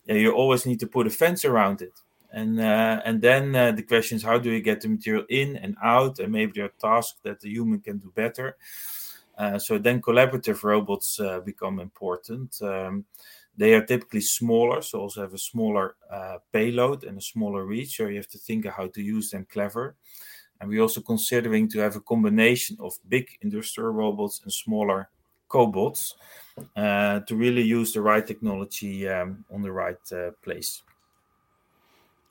[0.05, 1.95] Yeah, you always need to put a fence around it.
[2.31, 6.19] And and then the question is, how do you get the material in and out?
[6.19, 8.57] And maybe there are tasks that the human can do better.
[9.37, 12.61] Uh, so then collaborative robots uh, become important.
[12.63, 13.05] Um,
[13.57, 17.97] they are typically smaller, so also have a smaller uh, payload and a smaller reach.
[17.97, 19.95] So you have to think how to use them clever.
[20.63, 25.11] And we're also considering to have a combination of big industrial robots and smaller
[25.51, 26.15] cobots
[26.77, 30.83] uh, to really use the right technology um, on the right uh, place.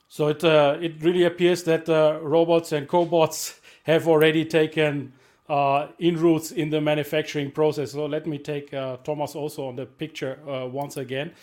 [0.08, 1.88] So it uh, it really appears that
[2.24, 5.14] robots and cobots have already taken
[5.52, 7.92] uh, inroads in the manufacturing process.
[7.92, 11.34] So let me take uh, Thomas also on the picture uh, once again.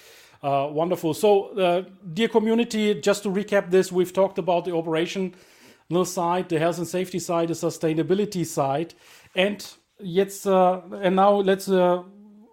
[0.43, 1.13] Uh, wonderful.
[1.13, 1.83] So, uh,
[2.15, 5.33] dear community, just to recap this, we've talked about the operational
[6.05, 8.95] side, the health and safety side, the sustainability side,
[9.35, 9.67] and
[10.01, 11.69] yet, uh, and now let's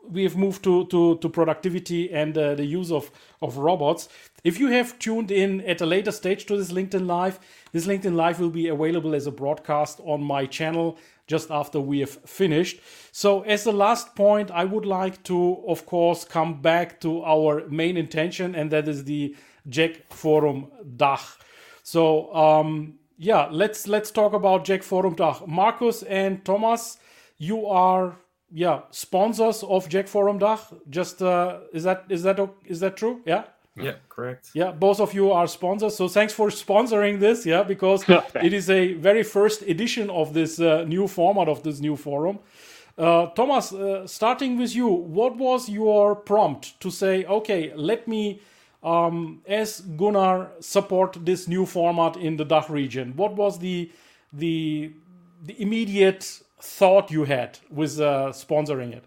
[0.10, 4.10] we have moved to, to, to productivity and uh, the use of, of robots.
[4.44, 7.40] If you have tuned in at a later stage to this LinkedIn Live,
[7.72, 12.00] this LinkedIn Live will be available as a broadcast on my channel just after we
[12.02, 12.80] have finished.
[13.12, 17.68] So, as the last point, I would like to, of course, come back to our
[17.68, 19.36] main intention, and that is the
[19.68, 20.68] JEC Forum
[20.98, 21.38] Dach.
[21.82, 25.48] So, um, yeah, let's let's talk about JEC Forum Dach.
[25.48, 26.98] Marcus and Thomas,
[27.38, 28.16] you are
[28.52, 30.60] yeah sponsors of JEC Forum Dach.
[30.90, 33.22] Just uh, is that is that is that true?
[33.26, 33.46] Yeah.
[33.78, 34.52] Yeah, correct.
[34.54, 35.98] Yeah, both of you are sponsors.
[35.98, 37.46] So thanks for sponsoring this.
[37.46, 38.06] Yeah, because
[38.42, 42.40] it is a very first edition of this uh, new format of this new forum.
[42.98, 48.40] Uh, Thomas, uh, starting with you, what was your prompt to say, okay, let me,
[48.86, 53.14] um, as Gunnar, support this new format in the DACH region?
[53.16, 53.92] What was the
[54.32, 54.92] the
[55.44, 59.04] the immediate thought you had with uh, sponsoring it?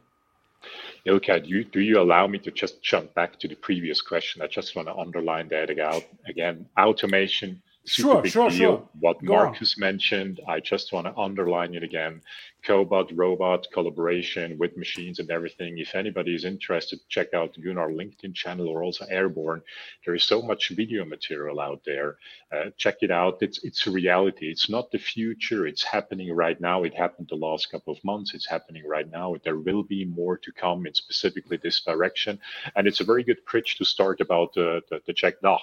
[1.06, 4.42] Okay, do you, do you allow me to just jump back to the previous question?
[4.42, 6.66] I just want to underline that again.
[6.76, 8.58] Automation super sure, big sure, deal.
[8.58, 8.88] Sure.
[9.00, 9.80] What Go Marcus on.
[9.80, 12.20] mentioned, I just want to underline it again.
[12.66, 15.78] Cobot, robot, collaboration with machines and everything.
[15.78, 19.62] If anybody is interested, check out Gunnar LinkedIn channel or also Airborne.
[20.04, 22.18] There is so much video material out there.
[22.52, 23.38] Uh, check it out.
[23.40, 24.50] It's it's a reality.
[24.50, 25.66] It's not the future.
[25.66, 26.82] It's happening right now.
[26.82, 28.34] It happened the last couple of months.
[28.34, 29.36] It's happening right now.
[29.44, 32.38] There will be more to come in specifically this direction.
[32.76, 35.60] And it's a very good bridge to start about uh, the, the JEC DACH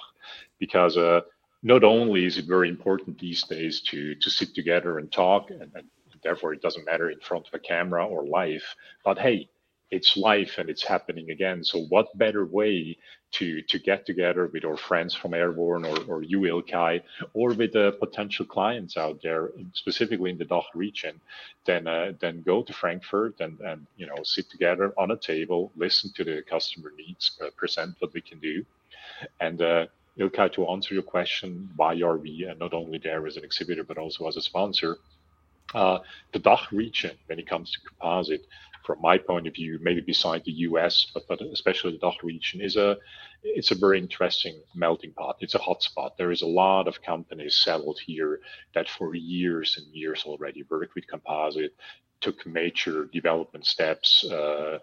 [0.58, 1.20] because uh,
[1.62, 5.62] not only is it very important these days to to sit together and talk, and,
[5.74, 5.84] and
[6.22, 8.62] therefore it doesn't matter in front of a camera or live,
[9.04, 9.48] but hey,
[9.90, 11.62] it's life and it's happening again.
[11.62, 12.96] So what better way
[13.32, 16.46] to to get together with our friends from Airborne or, or you
[17.34, 21.20] or with the potential clients out there, specifically in the DACH region,
[21.64, 25.70] than uh, than go to Frankfurt and and you know sit together on a table,
[25.76, 28.64] listen to the customer needs, uh, present what we can do,
[29.40, 29.86] and uh,
[30.18, 33.98] Ilkay, to answer your question, why are we not only there as an exhibitor but
[33.98, 34.96] also as a sponsor?
[35.74, 35.98] Uh,
[36.32, 38.46] the DACH region, when it comes to composite,
[38.86, 42.60] from my point of view, maybe beside the US, but, but especially the DACH region,
[42.60, 42.96] is a
[43.42, 45.36] it's a very interesting melting pot.
[45.40, 46.16] It's a hotspot.
[46.16, 48.40] There is a lot of companies settled here
[48.74, 51.74] that for years and years already work with composite,
[52.20, 54.78] took major development steps uh,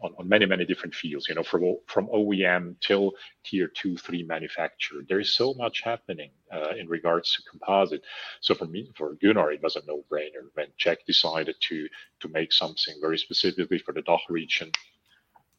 [0.00, 3.12] on, on, many many different fields you know from from OEM till
[3.44, 5.02] tier two three manufacturer.
[5.08, 8.02] There is so much happening uh, in regards to composite.
[8.40, 11.88] So for me for Gunnar it was a no-brainer when JEC decided to
[12.20, 14.70] to make something very specifically for the DACH region.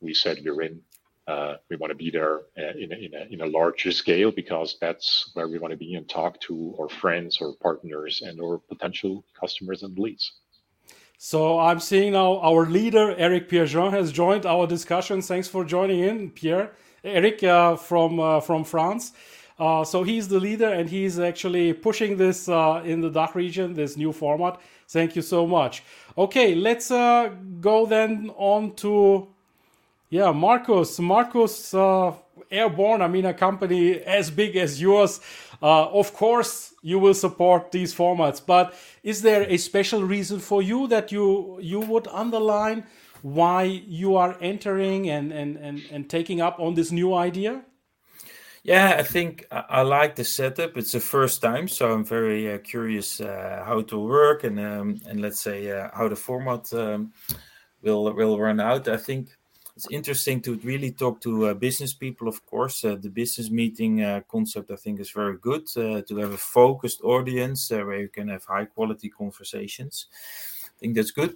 [0.02, 0.82] We said we're in
[1.28, 4.30] uh, we want to be there uh, in, a, in, a, in a larger scale
[4.30, 8.42] because that's where we want to be and talk to our friends or partners and
[8.42, 10.34] or potential customers and leads
[11.26, 15.22] so I'm seeing now our leader, Eric Pierrejean, has joined our discussion.
[15.22, 16.74] Thanks for joining in, Pierre.
[17.02, 19.14] Eric uh, from, uh, from France.
[19.58, 23.74] Uh, so he's the leader and he's actually pushing this uh, in the DACH region,
[23.74, 24.60] this new format.
[24.90, 25.82] Thank you so much.
[26.18, 27.32] Okay, let's uh,
[27.62, 29.30] go then on to,
[30.10, 31.00] yeah, Marcus.
[31.00, 32.12] Marcus uh,
[32.50, 35.20] Airborne, I mean, a company as big as yours.
[35.62, 40.62] Uh, of course, you will support these formats, but is there a special reason for
[40.62, 42.84] you that you you would underline
[43.22, 47.64] why you are entering and and and, and taking up on this new idea?
[48.64, 50.78] Yeah, I think I like the setup.
[50.78, 54.58] It's the first time, so I'm very uh, curious uh, how it will work and
[54.60, 57.12] um, and let's say uh, how the format um,
[57.82, 58.88] will will run out.
[58.88, 59.30] I think
[59.76, 62.86] it's interesting to really talk to uh, business people of course.
[62.86, 66.38] Uh, the business meeting uh, concept i think is very good uh, to have a
[66.38, 70.08] focused audience uh, where you can have high quality conversations.
[70.76, 71.36] I think that's good.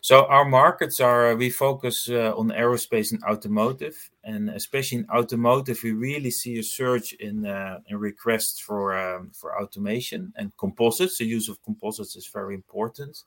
[0.00, 5.82] So our markets are uh, we focus on aerospace and automotive and especially in automotive
[5.82, 7.46] we really see a surge in
[7.88, 11.18] in requests for um, for automation and composites.
[11.18, 13.22] The use of composites is very important.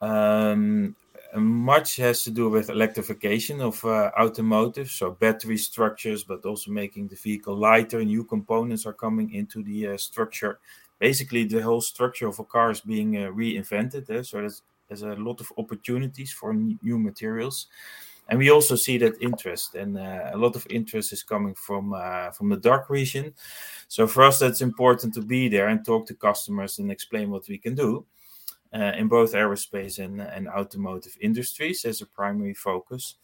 [0.00, 0.96] Um,
[1.36, 7.08] much has to do with electrification of uh, automotive, so battery structures, but also making
[7.08, 8.04] the vehicle lighter.
[8.04, 10.58] New components are coming into the uh, structure.
[10.98, 14.10] Basically, the whole structure of a car is being uh, reinvented.
[14.10, 14.22] Eh?
[14.22, 17.66] So there's, there's, a lot of opportunities for new materials,
[18.28, 21.94] and we also see that interest, and uh, a lot of interest is coming from
[21.94, 23.32] uh, from the DACH region.
[23.88, 27.48] So for us, that's important to be there and talk to customers and explain what
[27.48, 28.04] we can do
[28.74, 33.16] uh, in both aerospace and, and automotive industries as a primary focus.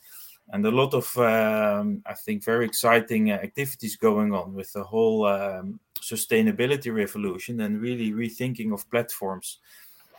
[0.51, 4.83] And a lot of, um, I think, very exciting uh, activities going on with the
[4.83, 9.59] whole um, sustainability revolution and really rethinking of platforms.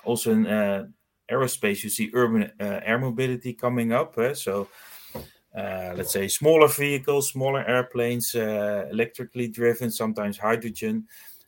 [0.04, 0.86] Also in uh,
[1.32, 4.18] aerospace, you see urban uh, air mobility coming up.
[4.20, 4.34] Eh?
[4.34, 4.68] So,
[5.56, 11.08] uh, let's say smaller vehicles, smaller airplanes, uh, electrically driven, sometimes hydrogen,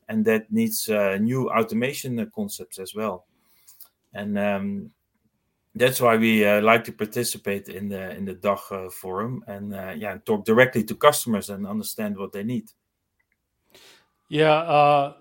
[0.09, 3.25] and that needs uh, new automation concepts as well
[4.13, 4.91] and um,
[5.75, 9.73] that's why we uh, like to participate in the in the DACH uh, forum and
[9.73, 12.69] uh, yeah, talk directly to customers and understand what they need.
[14.27, 15.13] Yeah, uh,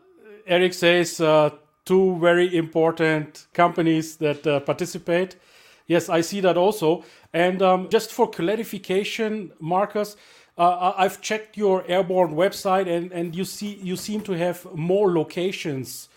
[0.46, 1.50] Eric says uh,
[1.84, 5.36] two very important companies that uh, participate.
[5.86, 7.04] Yes, I see that also.
[7.32, 10.16] And um, just for clarification, Marcus,
[10.56, 16.08] I've checked your airborne website, and and you see you seem to have more locations.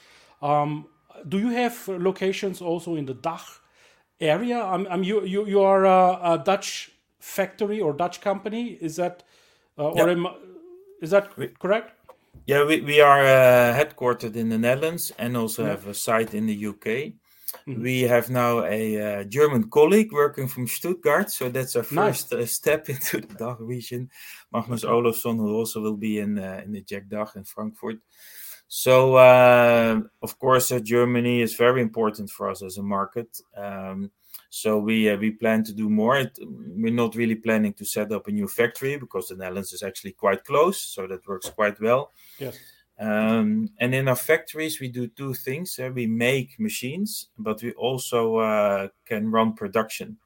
[0.41, 0.87] Um,
[1.27, 3.59] do you have locations also in the DACH
[4.19, 4.61] area?
[4.61, 8.77] I'm, I'm you you you are a, a Dutch factory or Dutch company.
[8.81, 9.23] Is that
[9.77, 10.27] uh, or am,
[11.01, 11.91] is that correct?
[12.45, 15.69] Yeah, we, we are uh, headquartered in the Netherlands and also yeah.
[15.69, 17.13] have a site in the UK.
[17.67, 17.81] Mm-hmm.
[17.81, 22.41] We have now a uh, German colleague working from Stuttgart, so that's our first nice.
[22.41, 24.09] uh, step into the DACH region.
[24.51, 27.99] Magnus Olofsson, who also will be in uh, in the DACH in Frankfurt.
[28.67, 33.29] So, uh, of course, uh, Germany is very important for us as a market.
[33.55, 34.11] Um,
[34.49, 36.17] so we uh, we plan to do more.
[36.19, 39.81] It, we're not really planning to set up a new factory because the Netherlands is
[39.81, 42.11] actually quite close, so that works quite well.
[42.37, 42.59] Yes.
[42.99, 45.79] Um, and in our factories, we do two things.
[45.79, 50.17] Uh, we make machines, but we also uh, can run production.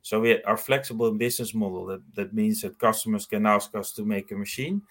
[0.00, 1.86] So we are flexible business model.
[1.86, 4.82] That, that means that customers can ask us to make a machine,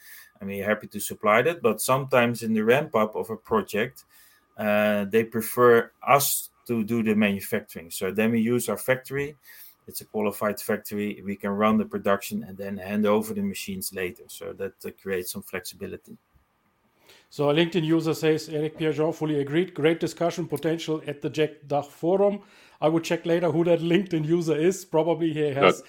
[0.44, 1.62] and we're happy to supply that.
[1.62, 4.04] But sometimes in the ramp up of a project,
[4.58, 7.92] uh, they prefer us to do the manufacturing.
[7.92, 9.36] So then we use our factory.
[9.88, 11.22] It's a qualified factory.
[11.26, 14.24] We can run the production and then hand over the machines later.
[14.28, 16.18] So that uh, creates some flexibility.
[17.30, 19.74] So a LinkedIn user says, Eric Pierrejean fully agreed.
[19.74, 22.40] Great discussion potential at the JEC DACH forum.
[22.80, 24.86] I will check later who that LinkedIn user is.
[24.86, 25.82] Probably he has.
[25.82, 25.88] That,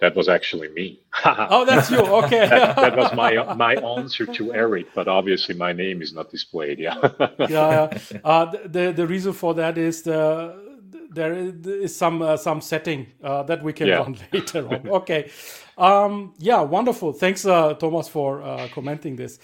[0.00, 1.00] that was actually me.
[1.24, 1.98] oh, that's you.
[1.98, 2.46] Okay.
[2.48, 6.78] that, that, was my my answer to Eric, but obviously my name is not displayed.
[6.78, 6.96] Yeah.
[7.48, 7.98] yeah.
[8.24, 10.70] Uh, the the reason for that is the
[11.12, 13.98] there is some uh, some setting uh, that we can yeah.
[13.98, 14.88] run later on.
[14.88, 15.30] Okay,
[15.76, 17.12] um, yeah, wonderful.
[17.12, 19.38] Thanks, uh, Thomas, for uh, commenting this.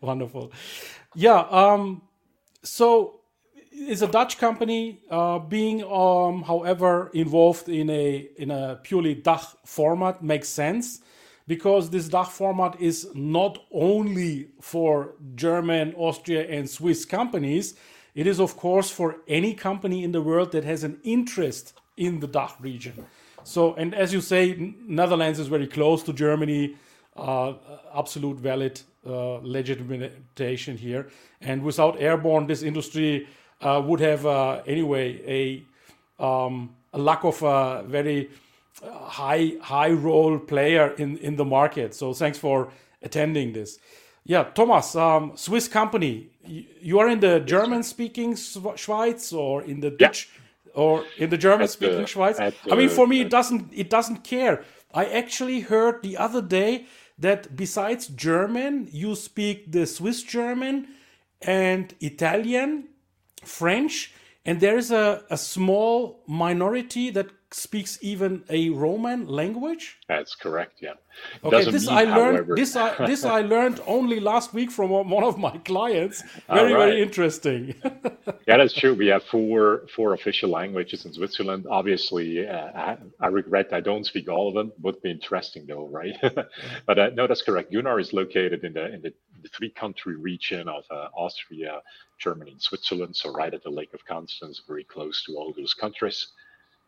[0.00, 0.52] wonderful.
[1.14, 1.40] Yeah.
[1.50, 2.02] Um,
[2.62, 3.20] so,
[3.76, 9.44] is a Dutch company uh, being, um, however, involved in a in a purely DACH
[9.64, 11.00] format makes sense
[11.46, 17.74] because this DACH format is not only for German, Austria, and Swiss companies
[18.16, 22.20] it is, of course, for any company in the world that has an interest in
[22.20, 23.04] the DACH region.
[23.44, 26.76] So, and as you say, Netherlands is very close to Germany.
[27.14, 27.54] Uh,
[27.94, 31.08] absolute valid uh, legitimation here.
[31.42, 33.28] And without airborne, this industry
[33.60, 38.30] uh, would have uh, anyway a um, a lack of a very
[38.82, 41.94] uh, high high role player in in the market.
[41.94, 42.68] So thanks for
[43.02, 43.78] attending this.
[44.24, 46.28] Yeah, Thomas, um, Swiss company.
[46.80, 50.72] You are in the German-speaking Schweiz or in the Dutch yeah.
[50.74, 52.40] or in the German-speaking Schweiz.
[52.70, 54.64] I mean, for me, it doesn't it doesn't care.
[54.92, 56.86] I actually heard the other day
[57.18, 60.88] that besides German, you speak the Swiss German
[61.42, 62.88] and Italian,
[63.46, 64.12] French,
[64.44, 69.98] and there is a, a small minority that speaks even a Roman language.
[70.08, 70.74] That's correct.
[70.80, 70.94] Yeah.
[71.42, 71.56] Okay.
[71.56, 72.36] Doesn't this mean, I learned.
[72.36, 72.54] However...
[72.56, 76.22] this I this I learned only last week from one of my clients.
[76.48, 76.78] Very right.
[76.78, 77.74] very interesting.
[78.46, 78.94] yeah, that's true.
[78.94, 81.66] We have four four official languages in Switzerland.
[81.70, 84.72] Obviously, uh, I, I, regret I don't speak all of them.
[84.82, 86.16] Would be interesting though, right?
[86.86, 87.72] but uh, no, that's correct.
[87.72, 91.80] Gunnar is located in the in the, the three country region of uh, Austria,
[92.18, 93.14] Germany, and Switzerland.
[93.16, 96.28] So right at the Lake of Constance, very close to all those countries.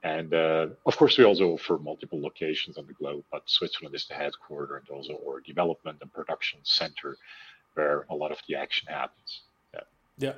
[0.02, 4.06] And uh, of course, we also offer multiple locations on the globe, but Switzerland is
[4.06, 7.16] the headquarter and also our development and production center
[7.74, 9.42] where a lot of the action happens.
[9.74, 9.80] Yeah.
[10.18, 10.32] yeah.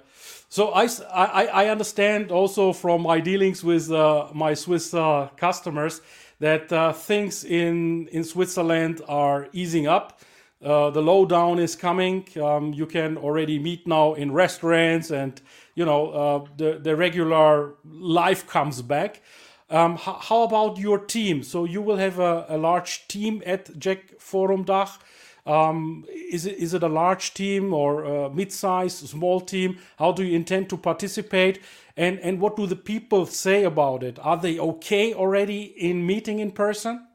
[0.49, 6.01] So I, I, I understand also from my dealings with uh, my Swiss uh, customers
[6.38, 10.20] that uh, things in, in Switzerland are easing up.
[10.63, 12.27] Uh, the lowdown is coming.
[12.41, 15.41] Um, you can already meet now in restaurants, and
[15.75, 19.23] you know uh, the the regular life comes back.
[19.71, 21.43] Um, how, how, about your team?
[21.45, 24.99] So you will have a, a large team at JEC Forum DACH.
[25.47, 29.79] Um, is it is it a large team or a mid-size, small team?
[29.99, 31.61] How do you intend to participate?
[31.97, 34.19] And and what do the people say about it?
[34.21, 37.07] Are they okay already in meeting in person?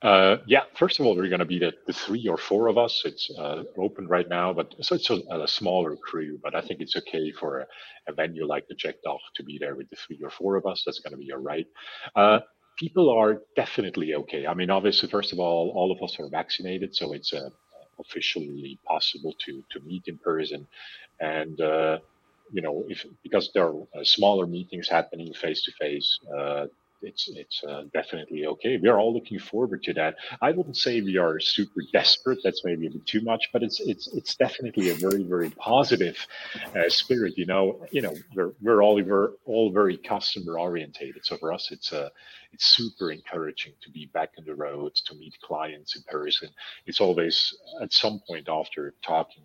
[0.00, 2.78] Uh, yeah, first of all, we're going to be the, the, three or four of
[2.78, 3.02] us.
[3.04, 6.38] It's uh, open right now, but so it's a, a, smaller crew.
[6.40, 7.66] But I think it's okay for a,
[8.06, 8.94] a, venue like the DACH
[9.34, 10.84] to be there with the three or four of us.
[10.86, 11.66] That's going to be all right.
[12.14, 12.38] Uh,
[12.78, 14.46] people are definitely okay.
[14.46, 17.50] I mean, obviously, first of all, all of us are vaccinated, so it's uh,
[17.98, 20.64] officially possible to to meet in person,
[21.18, 21.98] and uh,
[22.52, 26.20] you know, if because there are uh, smaller meetings happening face to face
[27.02, 28.76] it's it's uh, definitely okay.
[28.76, 30.16] We are all looking forward to that.
[30.40, 32.38] I wouldn't say we are super desperate.
[32.42, 36.16] That's maybe a bit too much, but it's it's it's definitely a very very positive
[36.76, 37.36] uh, spirit.
[37.36, 41.24] You know, you know, we're we're all we're all very customer orientated.
[41.24, 42.10] So for us, it's uh,
[42.52, 46.48] it's super encouraging to be back on the road to meet clients in person.
[46.86, 49.44] It's always at some point after talking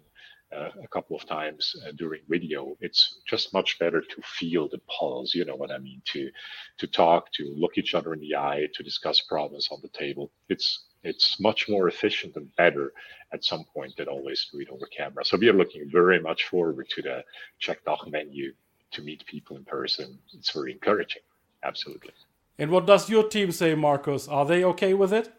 [0.84, 5.34] a couple of times uh, during video it's just much better to feel the pulse
[5.34, 6.02] you know what i mean?
[6.14, 6.30] To
[6.78, 10.32] to talk to look each other in the eye to discuss problems on the table.
[10.50, 12.94] It's it's much more efficient and better
[13.34, 15.26] at some point than always it over camera.
[15.26, 17.24] So we are looking very much forward to the
[17.62, 18.54] JEC DACH menu
[18.92, 20.18] to meet people in person.
[20.34, 21.24] It's very encouraging.
[21.64, 22.12] Absolutely.
[22.58, 24.28] And what does your team say Marcos?
[24.28, 25.34] are they okay with it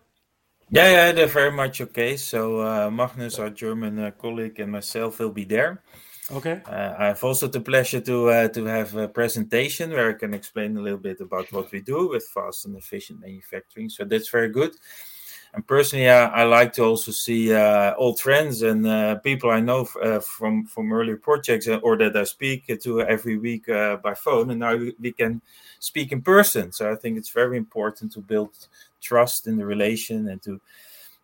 [0.75, 2.17] yeah, yeah, they're very much okay.
[2.17, 5.83] So uh, Magnus, our German uh, colleague, and myself will be there.
[6.33, 6.63] Okay.
[6.67, 10.35] Uh, I have also the pleasure to uh, to have a presentation where I can
[10.35, 13.89] explain a little bit about what we do with fast and efficient manufacturing.
[13.89, 14.75] So that's very good.
[15.53, 19.61] And personally, I, I like to also see uh, old friends and uh, people I
[19.61, 24.61] know from from earlier projects or that I speak to every week by phone, and
[24.61, 25.41] now we can
[25.79, 26.73] speak in person.
[26.73, 28.57] So I think it's very important to build
[29.05, 30.61] trust in the relation and to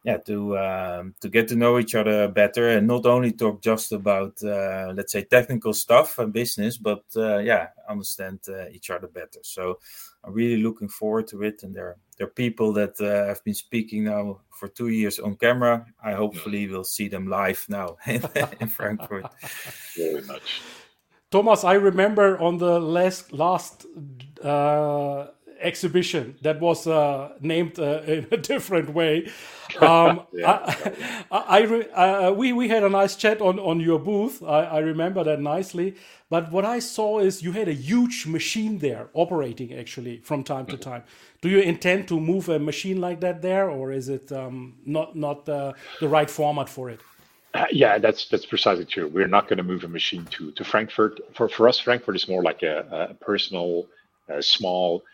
[0.05, 2.70] yeah to um, to get to know each other better.
[2.70, 7.39] And not only talk just about uh, let's say technical stuff and business but uh,
[7.39, 9.41] yeah understand uh, each other better.
[9.43, 9.78] So
[10.24, 11.62] i'm really looking forward to it.
[11.62, 15.37] And there there are people that uh, have been speaking now for two years on
[15.37, 15.87] camera.
[16.03, 18.22] I hopefully will see them live now in,
[18.61, 19.26] in frankfurt.
[19.97, 20.62] Very much.
[21.31, 23.87] Thomas i remember on the last last
[24.43, 25.26] uh,
[25.61, 29.31] exhibition that was uh, named uh, in a different way.
[29.81, 30.75] Um, yeah.
[31.31, 31.63] I, I,
[31.95, 34.43] I uh, we we had a nice chat on on your booth.
[34.43, 35.95] I, I, remember that nicely.
[36.29, 40.67] But what I saw is you had a huge machine there operating actually from time
[40.67, 41.05] to time.
[41.41, 45.15] Do you intend to move a machine like that there, or is it um, not
[45.15, 47.01] not uh, the right format for it?
[47.55, 49.07] Uh, yeah, that's that's precisely true.
[49.07, 51.21] We're not going to move a machine to to Frankfurt.
[51.37, 53.87] For for us, Frankfurt is more like a, a personal,
[54.41, 55.05] small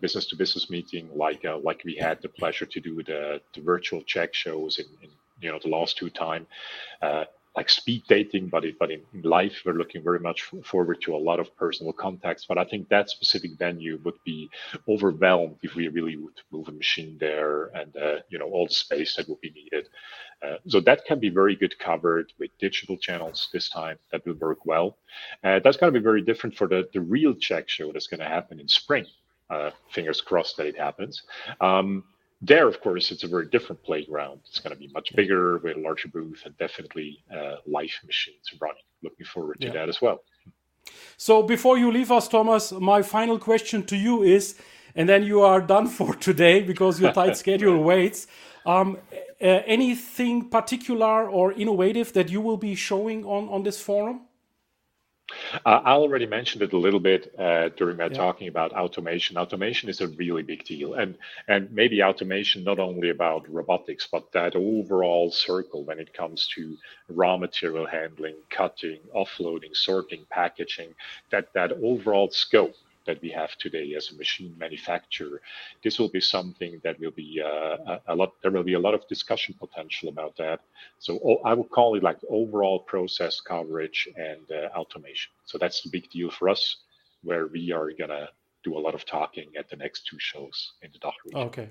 [0.00, 3.60] business to business meeting like uh, like we had the pleasure to do the, the
[3.60, 5.10] virtual JEC shows in, in
[5.40, 6.46] you know the last two time.
[7.02, 7.24] Uh,
[7.56, 11.14] like speed dating but it, but in, in, life we're looking very much forward to
[11.14, 12.46] a lot of personal contacts.
[12.48, 14.48] But i think that specific venue would be
[14.88, 18.74] overwhelmed if we really would move a machine there and uh, you know all the
[18.74, 19.88] space that would be needed.
[20.42, 23.98] Uh, so that can be very good covered with digital channels this time.
[24.10, 24.96] That will work well.
[25.44, 28.20] Uh, that's going to be very different for the, the real JEC show that's going
[28.20, 29.04] to happen in spring
[29.50, 31.22] uh, fingers crossed that it happens.
[31.60, 32.04] Um,
[32.42, 34.40] there, of course, it's a very different playground.
[34.48, 38.50] It's going to be much bigger with a larger booth and definitely uh, live machines
[38.60, 38.82] running.
[39.02, 39.72] Looking forward to yeah.
[39.74, 40.22] that as well.
[41.16, 44.56] So, before you leave us, Thomas, my final question to you is,
[44.94, 48.26] and then you are done for today because your tight schedule waits.
[48.64, 48.98] Um,
[49.42, 54.20] uh, anything particular or innovative that you will be showing on on this forum?
[55.64, 58.10] Uh, I already mentioned it a little bit uh, during my yeah.
[58.10, 59.36] talking about automation.
[59.36, 61.16] Automation is a really big deal, and
[61.48, 66.76] and maybe automation not only about robotics, but that overall circle when it comes to
[67.08, 70.94] raw material handling, cutting, offloading, sorting, packaging.
[71.30, 72.74] That that overall scope
[73.06, 75.40] that we have today as a machine manufacturer.
[75.82, 78.34] This will be something that will be uh, a, lot.
[78.42, 80.60] There will be a lot of discussion potential about that.
[80.98, 85.32] So oh, I would call it like overall process coverage and uh, automation.
[85.44, 86.76] So that's the big deal for us,
[87.22, 88.28] where we are gonna
[88.62, 91.40] do a lot of talking at the next two shows in the DACH region.
[91.40, 91.68] Okay,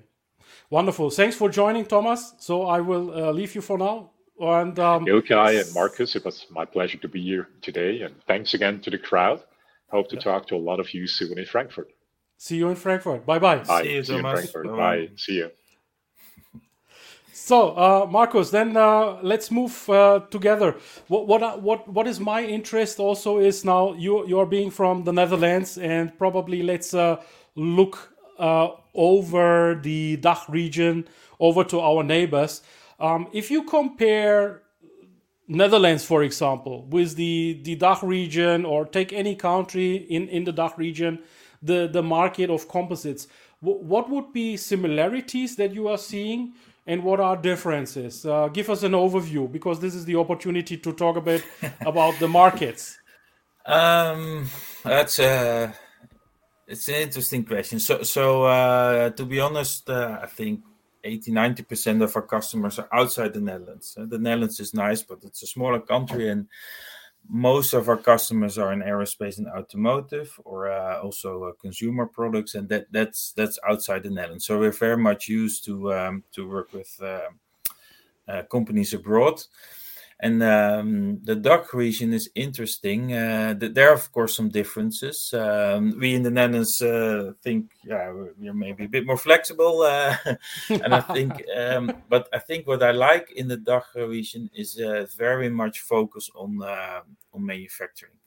[0.69, 1.09] wonderful.
[1.09, 2.33] Thanks for joining, Thomas.
[2.39, 4.11] So I will uh, leave you for now.
[4.39, 8.53] And um, Ilkay and Marcus, it was my pleasure to be here today, and thanks
[8.53, 9.43] again to the crowd.
[9.91, 11.89] Hope to talk to a lot of you soon in Frankfurt.
[12.37, 13.25] See you in Frankfurt.
[13.25, 13.57] Bye bye.
[13.57, 13.83] Bye.
[13.83, 14.67] See you, See you in Frankfurt.
[14.67, 14.75] Bye.
[14.77, 15.09] bye.
[15.15, 15.51] See you.
[17.31, 20.75] So, uh, Marcus, then uh, let's move uh, together.
[21.07, 25.03] What, what what what is my interest also is now you you are being from
[25.03, 27.15] the Netherlands and probably let's uh,
[27.55, 31.07] look uh, over the DACH region
[31.39, 32.61] over to our neighbors.
[32.99, 34.61] Um, if you compare
[35.49, 40.51] Netherlands, for example, with the, the DACH region, or take any country in, in the
[40.51, 41.19] DACH region,
[41.61, 43.27] the, the market of composites,
[43.61, 46.53] w- what would be similarities that you are seeing
[46.85, 48.25] and what are differences?
[48.25, 51.43] Uh, give us an overview because this is the opportunity to talk a bit
[51.81, 52.99] about the markets.
[53.65, 54.47] Um,
[54.83, 55.73] that's a
[56.67, 57.79] it's an interesting question.
[57.79, 60.61] So, so uh, to be honest, uh, I think
[61.03, 63.95] 80 90% of our customers are outside the Netherlands.
[63.99, 66.47] Uh, the Netherlands is nice, but it's a smaller country, and
[67.27, 72.55] most of our customers are in aerospace and automotive or uh, also uh, consumer products
[72.55, 76.49] and that that's that's outside the netherlands so we're very much used to um, to
[76.49, 77.29] work with uh,
[78.27, 79.39] uh companies abroad
[80.21, 83.13] and um, the DACH region is interesting.
[83.13, 85.33] Uh, there are, of course, some differences.
[85.33, 90.17] Um, we in the Netherlands uh, think, yeah, we're maybe a bit more flexible, uh,
[90.69, 94.77] and I think, um, but I think what I like in the DACH region is
[94.77, 97.01] uh, very much focus on uh,
[97.33, 98.18] on manufacturing.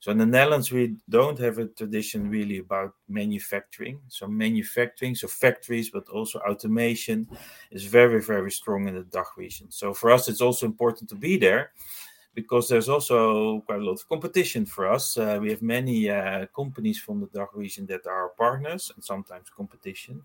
[0.00, 4.00] So in the Netherlands, we don't have a tradition really about manufacturing.
[4.08, 7.28] So manufacturing, so factories, but also automation
[7.72, 9.70] is very, very strong in the DACH region.
[9.70, 11.72] So for us, it's also important to be there
[12.34, 15.16] because there's also quite a lot of competition for us.
[15.16, 19.50] Uh, we have many uh, companies from the DACH region that are partners and sometimes
[19.50, 20.22] competition.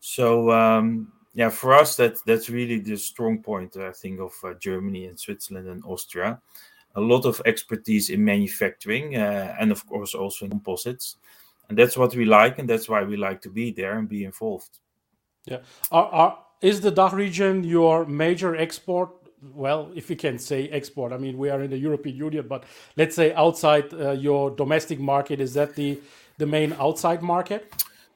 [0.00, 4.54] So um, yeah, for us, that that's really the strong point, I think, of uh,
[4.54, 6.40] Germany and Switzerland and Austria
[6.94, 11.16] a lot of expertise in manufacturing uh, and of course also in composites.
[11.68, 14.24] And that's what we like and that's why we like to be there and be
[14.24, 14.78] involved.
[15.46, 15.58] Yeah.
[15.90, 19.10] Are, are, is the DACH region your major export?
[19.54, 22.62] Well if you can say export i mean we are in the european union but
[22.94, 25.98] let's say outside uh, your domestic market is that the
[26.38, 27.72] the main outside market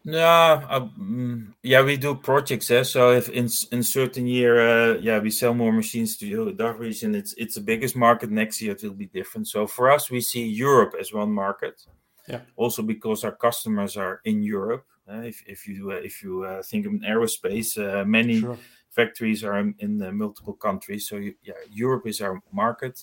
[0.07, 2.71] no, uh, mm, yeah, we do projects.
[2.71, 2.85] Eh?
[2.85, 6.79] So if in in certain year, uh, yeah, we sell more machines to the DACH
[6.79, 8.31] region, it's it's the biggest market.
[8.31, 9.49] Next year it will be different.
[9.49, 11.85] So for us, we see Europe as one market.
[12.29, 12.43] Yeah.
[12.55, 14.87] Also because our customers are in Europe.
[15.11, 18.59] Uh, if if you uh, if you uh, think of an aerospace, uh, many sure.
[18.91, 21.09] factories are in, in multiple countries.
[21.09, 23.03] So you, yeah, Europe is our market,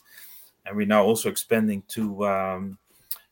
[0.66, 2.78] and we're now also expanding to um,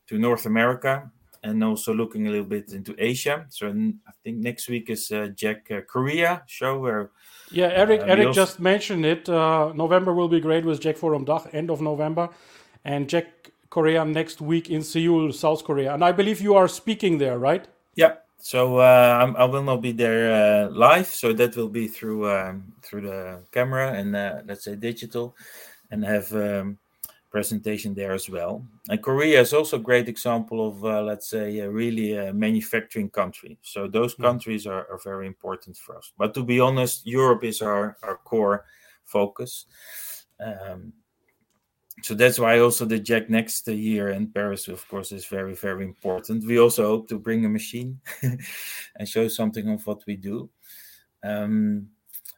[0.07, 1.09] to North America
[1.43, 3.45] and also looking a little bit into Asia.
[3.49, 7.11] So I think next week is uh, JEC uh, Korea show where.
[7.51, 8.01] Yeah, Eric.
[8.01, 8.41] Uh, Eric also...
[8.41, 9.27] just mentioned it.
[9.27, 12.29] Uh, November will be great with JEC Forum DACH end of November,
[12.85, 13.25] and JEC
[13.69, 15.93] Korea next week in Seoul, South Korea.
[15.93, 17.67] And I believe you are speaking there, right?
[17.95, 18.15] Yeah.
[18.37, 22.73] So uh, I will not be there uh, live, so that will be through um,
[22.81, 24.13] through the camera and
[24.47, 25.35] let's say digital,
[25.89, 26.33] and have.
[26.33, 26.77] Um,
[27.31, 28.65] presentation there as well.
[28.89, 33.09] And Korea is also a great example of, uh, let's say, a really a manufacturing
[33.09, 33.57] country.
[33.61, 34.23] So those mm.
[34.23, 36.11] countries are, are very important for us.
[36.17, 38.65] But to be honest, Europe is our, our core
[39.05, 39.65] focus.
[40.39, 40.93] Um,
[42.03, 45.85] so that's why also the JEC next year in Paris, of course, is very, very
[45.85, 46.45] important.
[46.45, 50.49] We also hope to bring a machine and show something of what we do.
[51.23, 51.87] Um,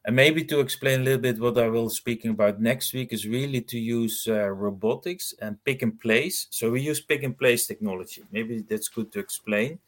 [0.05, 3.25] and maybe to explain a little bit what I will speaking about next week is
[3.25, 6.47] really to use uh, robotics and pick and place.
[6.49, 8.23] So we use pick and place technology.
[8.31, 9.79] Maybe that's good to explain.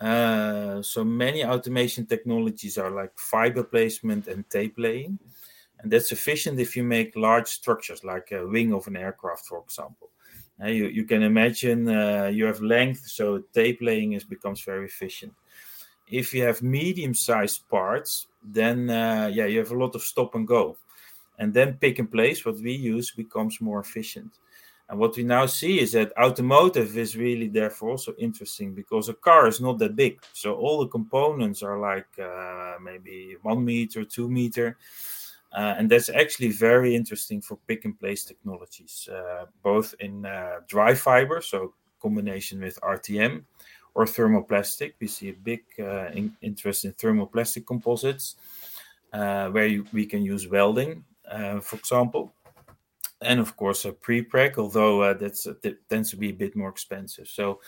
[0.00, 5.18] Uh, so many automation technologies are like fiber placement and tape laying,
[5.78, 9.62] and that's efficient if you make large structures like a wing of an aircraft, for
[9.62, 10.08] example.
[10.62, 14.86] Uh, you, you can imagine uh, you have length, so tape laying is becomes very
[14.86, 15.34] efficient
[16.10, 20.46] if you have medium-sized parts, then uh, yeah, you have a lot of stop and
[20.46, 20.76] go,
[21.38, 22.44] and then pick and place.
[22.44, 24.38] What we use becomes more efficient.
[24.88, 29.14] And what we now see is that automotive is really therefore also interesting because a
[29.14, 30.20] car is not that big.
[30.32, 34.76] So all the components are like uh, maybe one meter, two meter.
[35.52, 40.60] Uh, and that's actually very interesting for pick and place technologies, uh, both in uh,
[40.68, 43.42] dry fiber, so combination with RTM,
[43.94, 44.94] or thermoplastic.
[45.00, 48.36] We see a big uh, in, interest in thermoplastic composites,
[49.12, 52.32] uh, where you, we can use welding, uh, for example,
[53.20, 56.70] and of course a pre-preg, although uh, that's that tends to be a bit more
[56.70, 57.28] expensive.
[57.28, 57.60] So.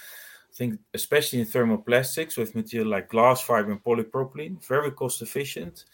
[0.45, 5.87] I think especially in thermoplastics with material like glass fiber and polypropylene, very cost efficient.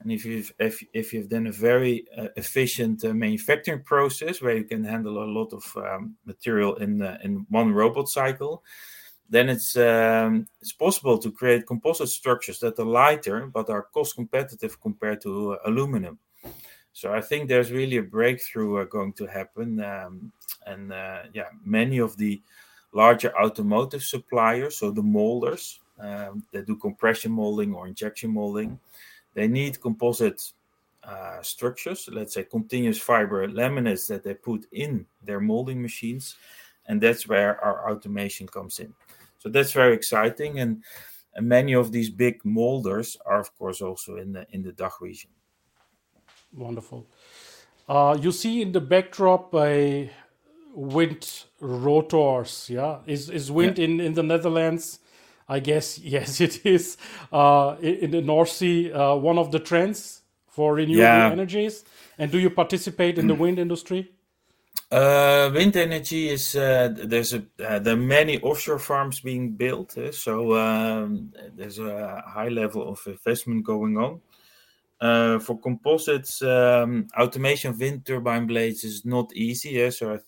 [0.00, 4.56] And if you've if, if you've done a very uh, efficient uh, manufacturing process where
[4.56, 8.62] you can handle a lot of um, material in uh, in one robot cycle,
[9.28, 14.14] then it's um, it's possible to create composite structures that are lighter but are cost
[14.14, 16.18] competitive compared to uh, aluminum.
[16.92, 20.32] So I think there's really a breakthrough uh, going to happen, um,
[20.66, 22.40] and uh, yeah, many of the
[22.92, 28.78] larger automotive suppliers, so the molders um, that do compression molding or injection molding,
[29.34, 30.52] they need composite
[31.04, 36.36] uh, structures, let's say continuous fiber laminates that they put in their molding machines,
[36.86, 38.94] and that's where our automation comes in.
[39.46, 40.82] So that's very exciting, and,
[41.36, 45.00] and many of these big molders are, of course, also in the in the DACH
[45.00, 45.30] region.
[46.52, 47.06] Wonderful.
[47.88, 50.10] Uh, you see in the backdrop a
[50.74, 52.68] wind rotors.
[52.68, 53.84] Yeah, is is wind yeah.
[53.84, 54.98] in in the Netherlands?
[55.48, 56.96] I guess yes, it is.
[57.32, 61.30] Uh, in the North Sea, uh, one of the trends for renewable yeah.
[61.30, 61.84] energies.
[62.18, 64.10] And do you participate in the wind industry?
[64.90, 69.98] Uh, wind energy is uh, there's a uh, there are many offshore farms being built,
[69.98, 74.20] uh, so um, there's a high level of investment going on.
[74.98, 79.70] Uh, for composites, um, automation of wind turbine blades is not easy.
[79.70, 79.90] Yeah?
[79.90, 80.18] So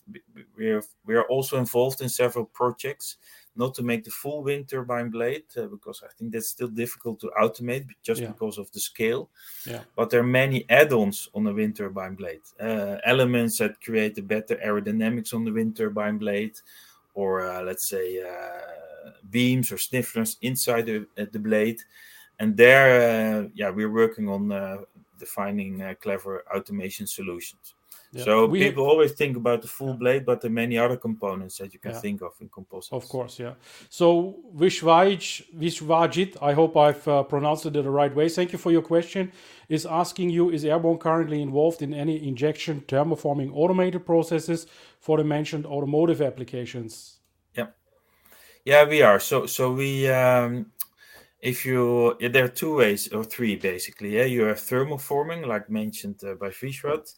[0.57, 3.17] we're we are also involved in several projects
[3.59, 7.19] not to make the full wind turbine blade uh, because I think that's still difficult
[7.21, 8.29] to automate just yeah.
[8.29, 9.29] because of the scale.
[9.67, 9.83] Yeah.
[9.97, 14.23] But there are many add-ons on the wind turbine blade, uh, elements that create a
[14.23, 16.61] better aerodynamics on the wind turbine blade,
[17.15, 21.81] or uh, let's say uh, beams or sniffers inside the, uh, the blade.
[22.39, 24.87] And there, uh, yeah, we're working on
[25.19, 27.75] defining clever automation solutions.
[28.13, 28.25] Yeah.
[28.25, 28.91] So we people have...
[28.91, 31.93] always think about the full blade, but there are many other components that you can
[31.93, 31.99] yeah.
[31.99, 32.93] think of in composites.
[32.93, 33.55] Of course, yeah.
[33.91, 38.29] So Vishvaj, Vishwajit, I hope I've uh, pronounced it the right way.
[38.29, 39.31] Thank you for your question.
[39.69, 44.67] Is asking you: Is Airborne currently involved in any injection thermoforming automated processes
[45.01, 47.19] for the mentioned automotive applications?
[47.55, 47.67] Yeah,
[48.65, 49.21] yeah, we are.
[49.21, 50.09] So, so we.
[50.09, 50.73] Um,
[51.41, 56.21] if you there are two ways or three basically yeah you have thermoforming like mentioned
[56.25, 57.15] uh, by Vishwat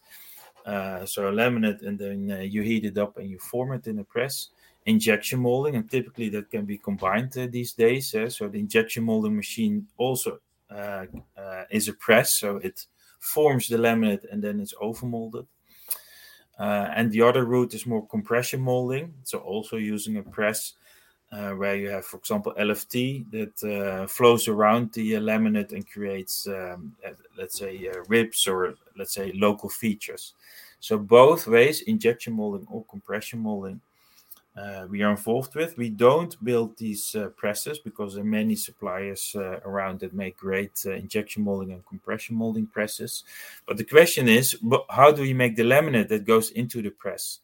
[0.67, 3.87] uh, so a laminate, and then uh, you heat it up and you form it
[3.87, 4.49] in a press.
[4.87, 8.11] Injection molding, and typically that can be combined uh, these days.
[8.11, 10.41] so the injection molding machine also
[11.71, 12.87] is a press, so it
[13.19, 15.47] forms the laminate and then it's overmolded.
[16.59, 20.75] and the other route is more compression molding, so also using a press.
[21.33, 25.89] Uh, where you have, for example, LFT that uh, flows around the uh, laminate and
[25.89, 26.93] creates, um,
[27.39, 30.35] let's say, ribs or let's say local features.
[30.79, 33.81] So both ways, injection molding or compression molding,
[34.57, 35.77] uh, we are involved with.
[35.77, 40.37] We don't build these uh, presses because there are many suppliers uh, around that make
[40.37, 43.25] great uh, injection molding and compression molding presses.
[43.67, 44.57] But the question is,
[44.91, 47.41] how do we make the laminate that goes into the press?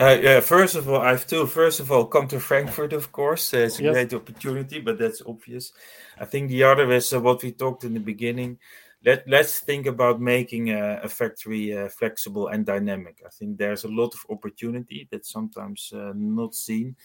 [0.00, 3.12] Uh, yeah, first of all, I have to first of all come to Frankfurt, of
[3.12, 3.52] course.
[3.52, 3.92] Uh, it's a yes.
[3.92, 5.72] great opportunity, but that's obvious.
[6.18, 8.58] I think the other is uh, what we talked in the beginning.
[9.04, 13.22] Let Let's think about making a, a factory uh, flexible and dynamic.
[13.26, 16.96] I think there's a lot of opportunity that's sometimes uh, not seen.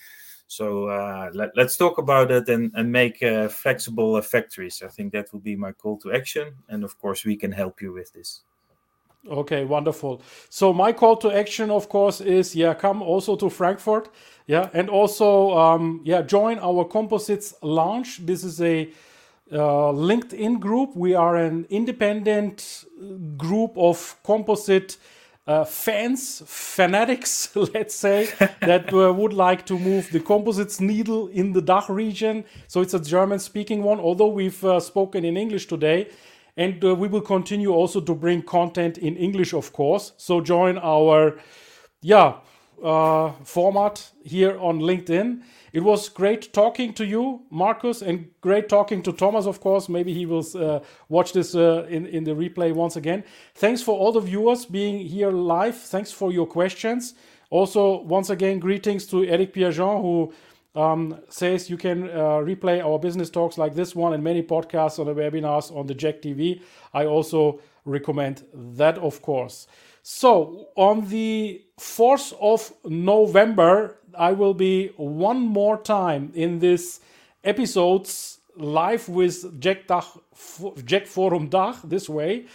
[0.47, 4.83] So uh, let, us talk about it and, and make flexible factories.
[4.83, 7.81] I think that will be my call to action, and of course, we can help
[7.81, 8.43] you with this.
[9.29, 10.21] Okay, wonderful.
[10.49, 14.09] So my call to action, of course, is yeah, come also to Frankfurt,
[14.45, 18.23] yeah, and also um, yeah, join our Composites Lounge.
[18.23, 18.91] This is a
[19.51, 20.95] uh, LinkedIn group.
[20.95, 22.85] We are an independent
[23.35, 24.97] group of composite
[25.47, 28.29] uh, fans, fanatics, let's say,
[28.61, 32.43] that uh, would like to move the composites needle in the Dach region.
[32.67, 33.99] So it's a German-speaking one.
[33.99, 36.09] Although we've uh, spoken in English today
[36.57, 40.13] and uh, we will continue also to bring content in English, of course.
[40.17, 41.37] So join our,
[42.01, 42.35] yeah,
[42.83, 45.41] uh, format here on LinkedIn.
[45.73, 49.89] It was great talking to you, Marcus, and great talking to Thomas, of course.
[49.89, 53.23] Maybe he will uh, watch this uh, in, in the replay once again.
[53.55, 55.75] Thanks for all the viewers being here live.
[55.75, 57.13] Thanks for your questions.
[57.49, 60.33] Also, once again, greetings to Eric Pierrejean, who
[60.75, 64.99] um, says you can uh, replay our business talks like this one and many podcasts
[64.99, 66.61] on the webinars on the JEC TV.
[66.93, 69.67] I also recommend that, of course.
[70.07, 76.99] So, on the 4th of November, I will be one more time in this
[77.43, 80.05] episodes live with JEC, Dach,
[80.85, 82.45] JEC Forum Dach this way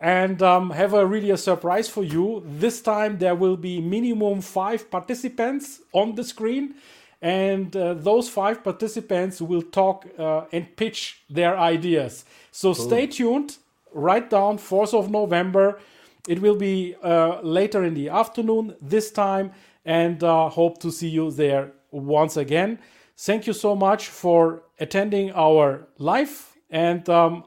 [0.00, 2.44] and um, have a really a surprise for you.
[2.46, 6.76] This time there will be minimum five participants on the screen,
[7.20, 12.24] and uh, those five participants will talk uh, and pitch their ideas.
[12.52, 12.84] So cool.
[12.84, 13.56] stay tuned.
[13.92, 15.80] Write down 4th of November.
[16.28, 19.52] It will be uh, later in the afternoon this time,
[19.84, 22.78] and uh, hope to see you there once again.
[23.16, 27.44] Thank you so much for attending our live, and um,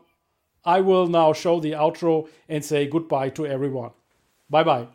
[0.66, 3.92] I will now show the outro and say goodbye to everyone.
[4.50, 4.88] Bye bye.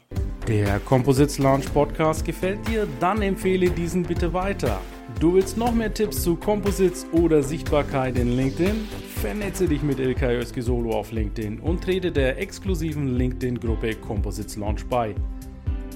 [0.47, 2.89] Der Composites Lounge Podcast gefällt dir?
[2.99, 4.81] Dann empfehle diesen bitte weiter.
[5.21, 8.89] Du willst noch mehr Tipps zu Composites oder Sichtbarkeit in LinkedIn?
[9.21, 14.87] Vernetze dich mit Ilkay Özki Solo auf LinkedIn und trete der exklusiven LinkedIn-Gruppe Composites Launch
[14.87, 15.15] bei.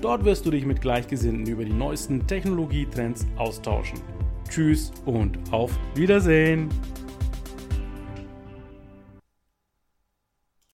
[0.02, 3.98] Dort wirst du dich mit Gleichgesinnten über die neuesten Technologietrends austauschen.
[4.50, 6.68] Tschüss und auf Wiedersehen!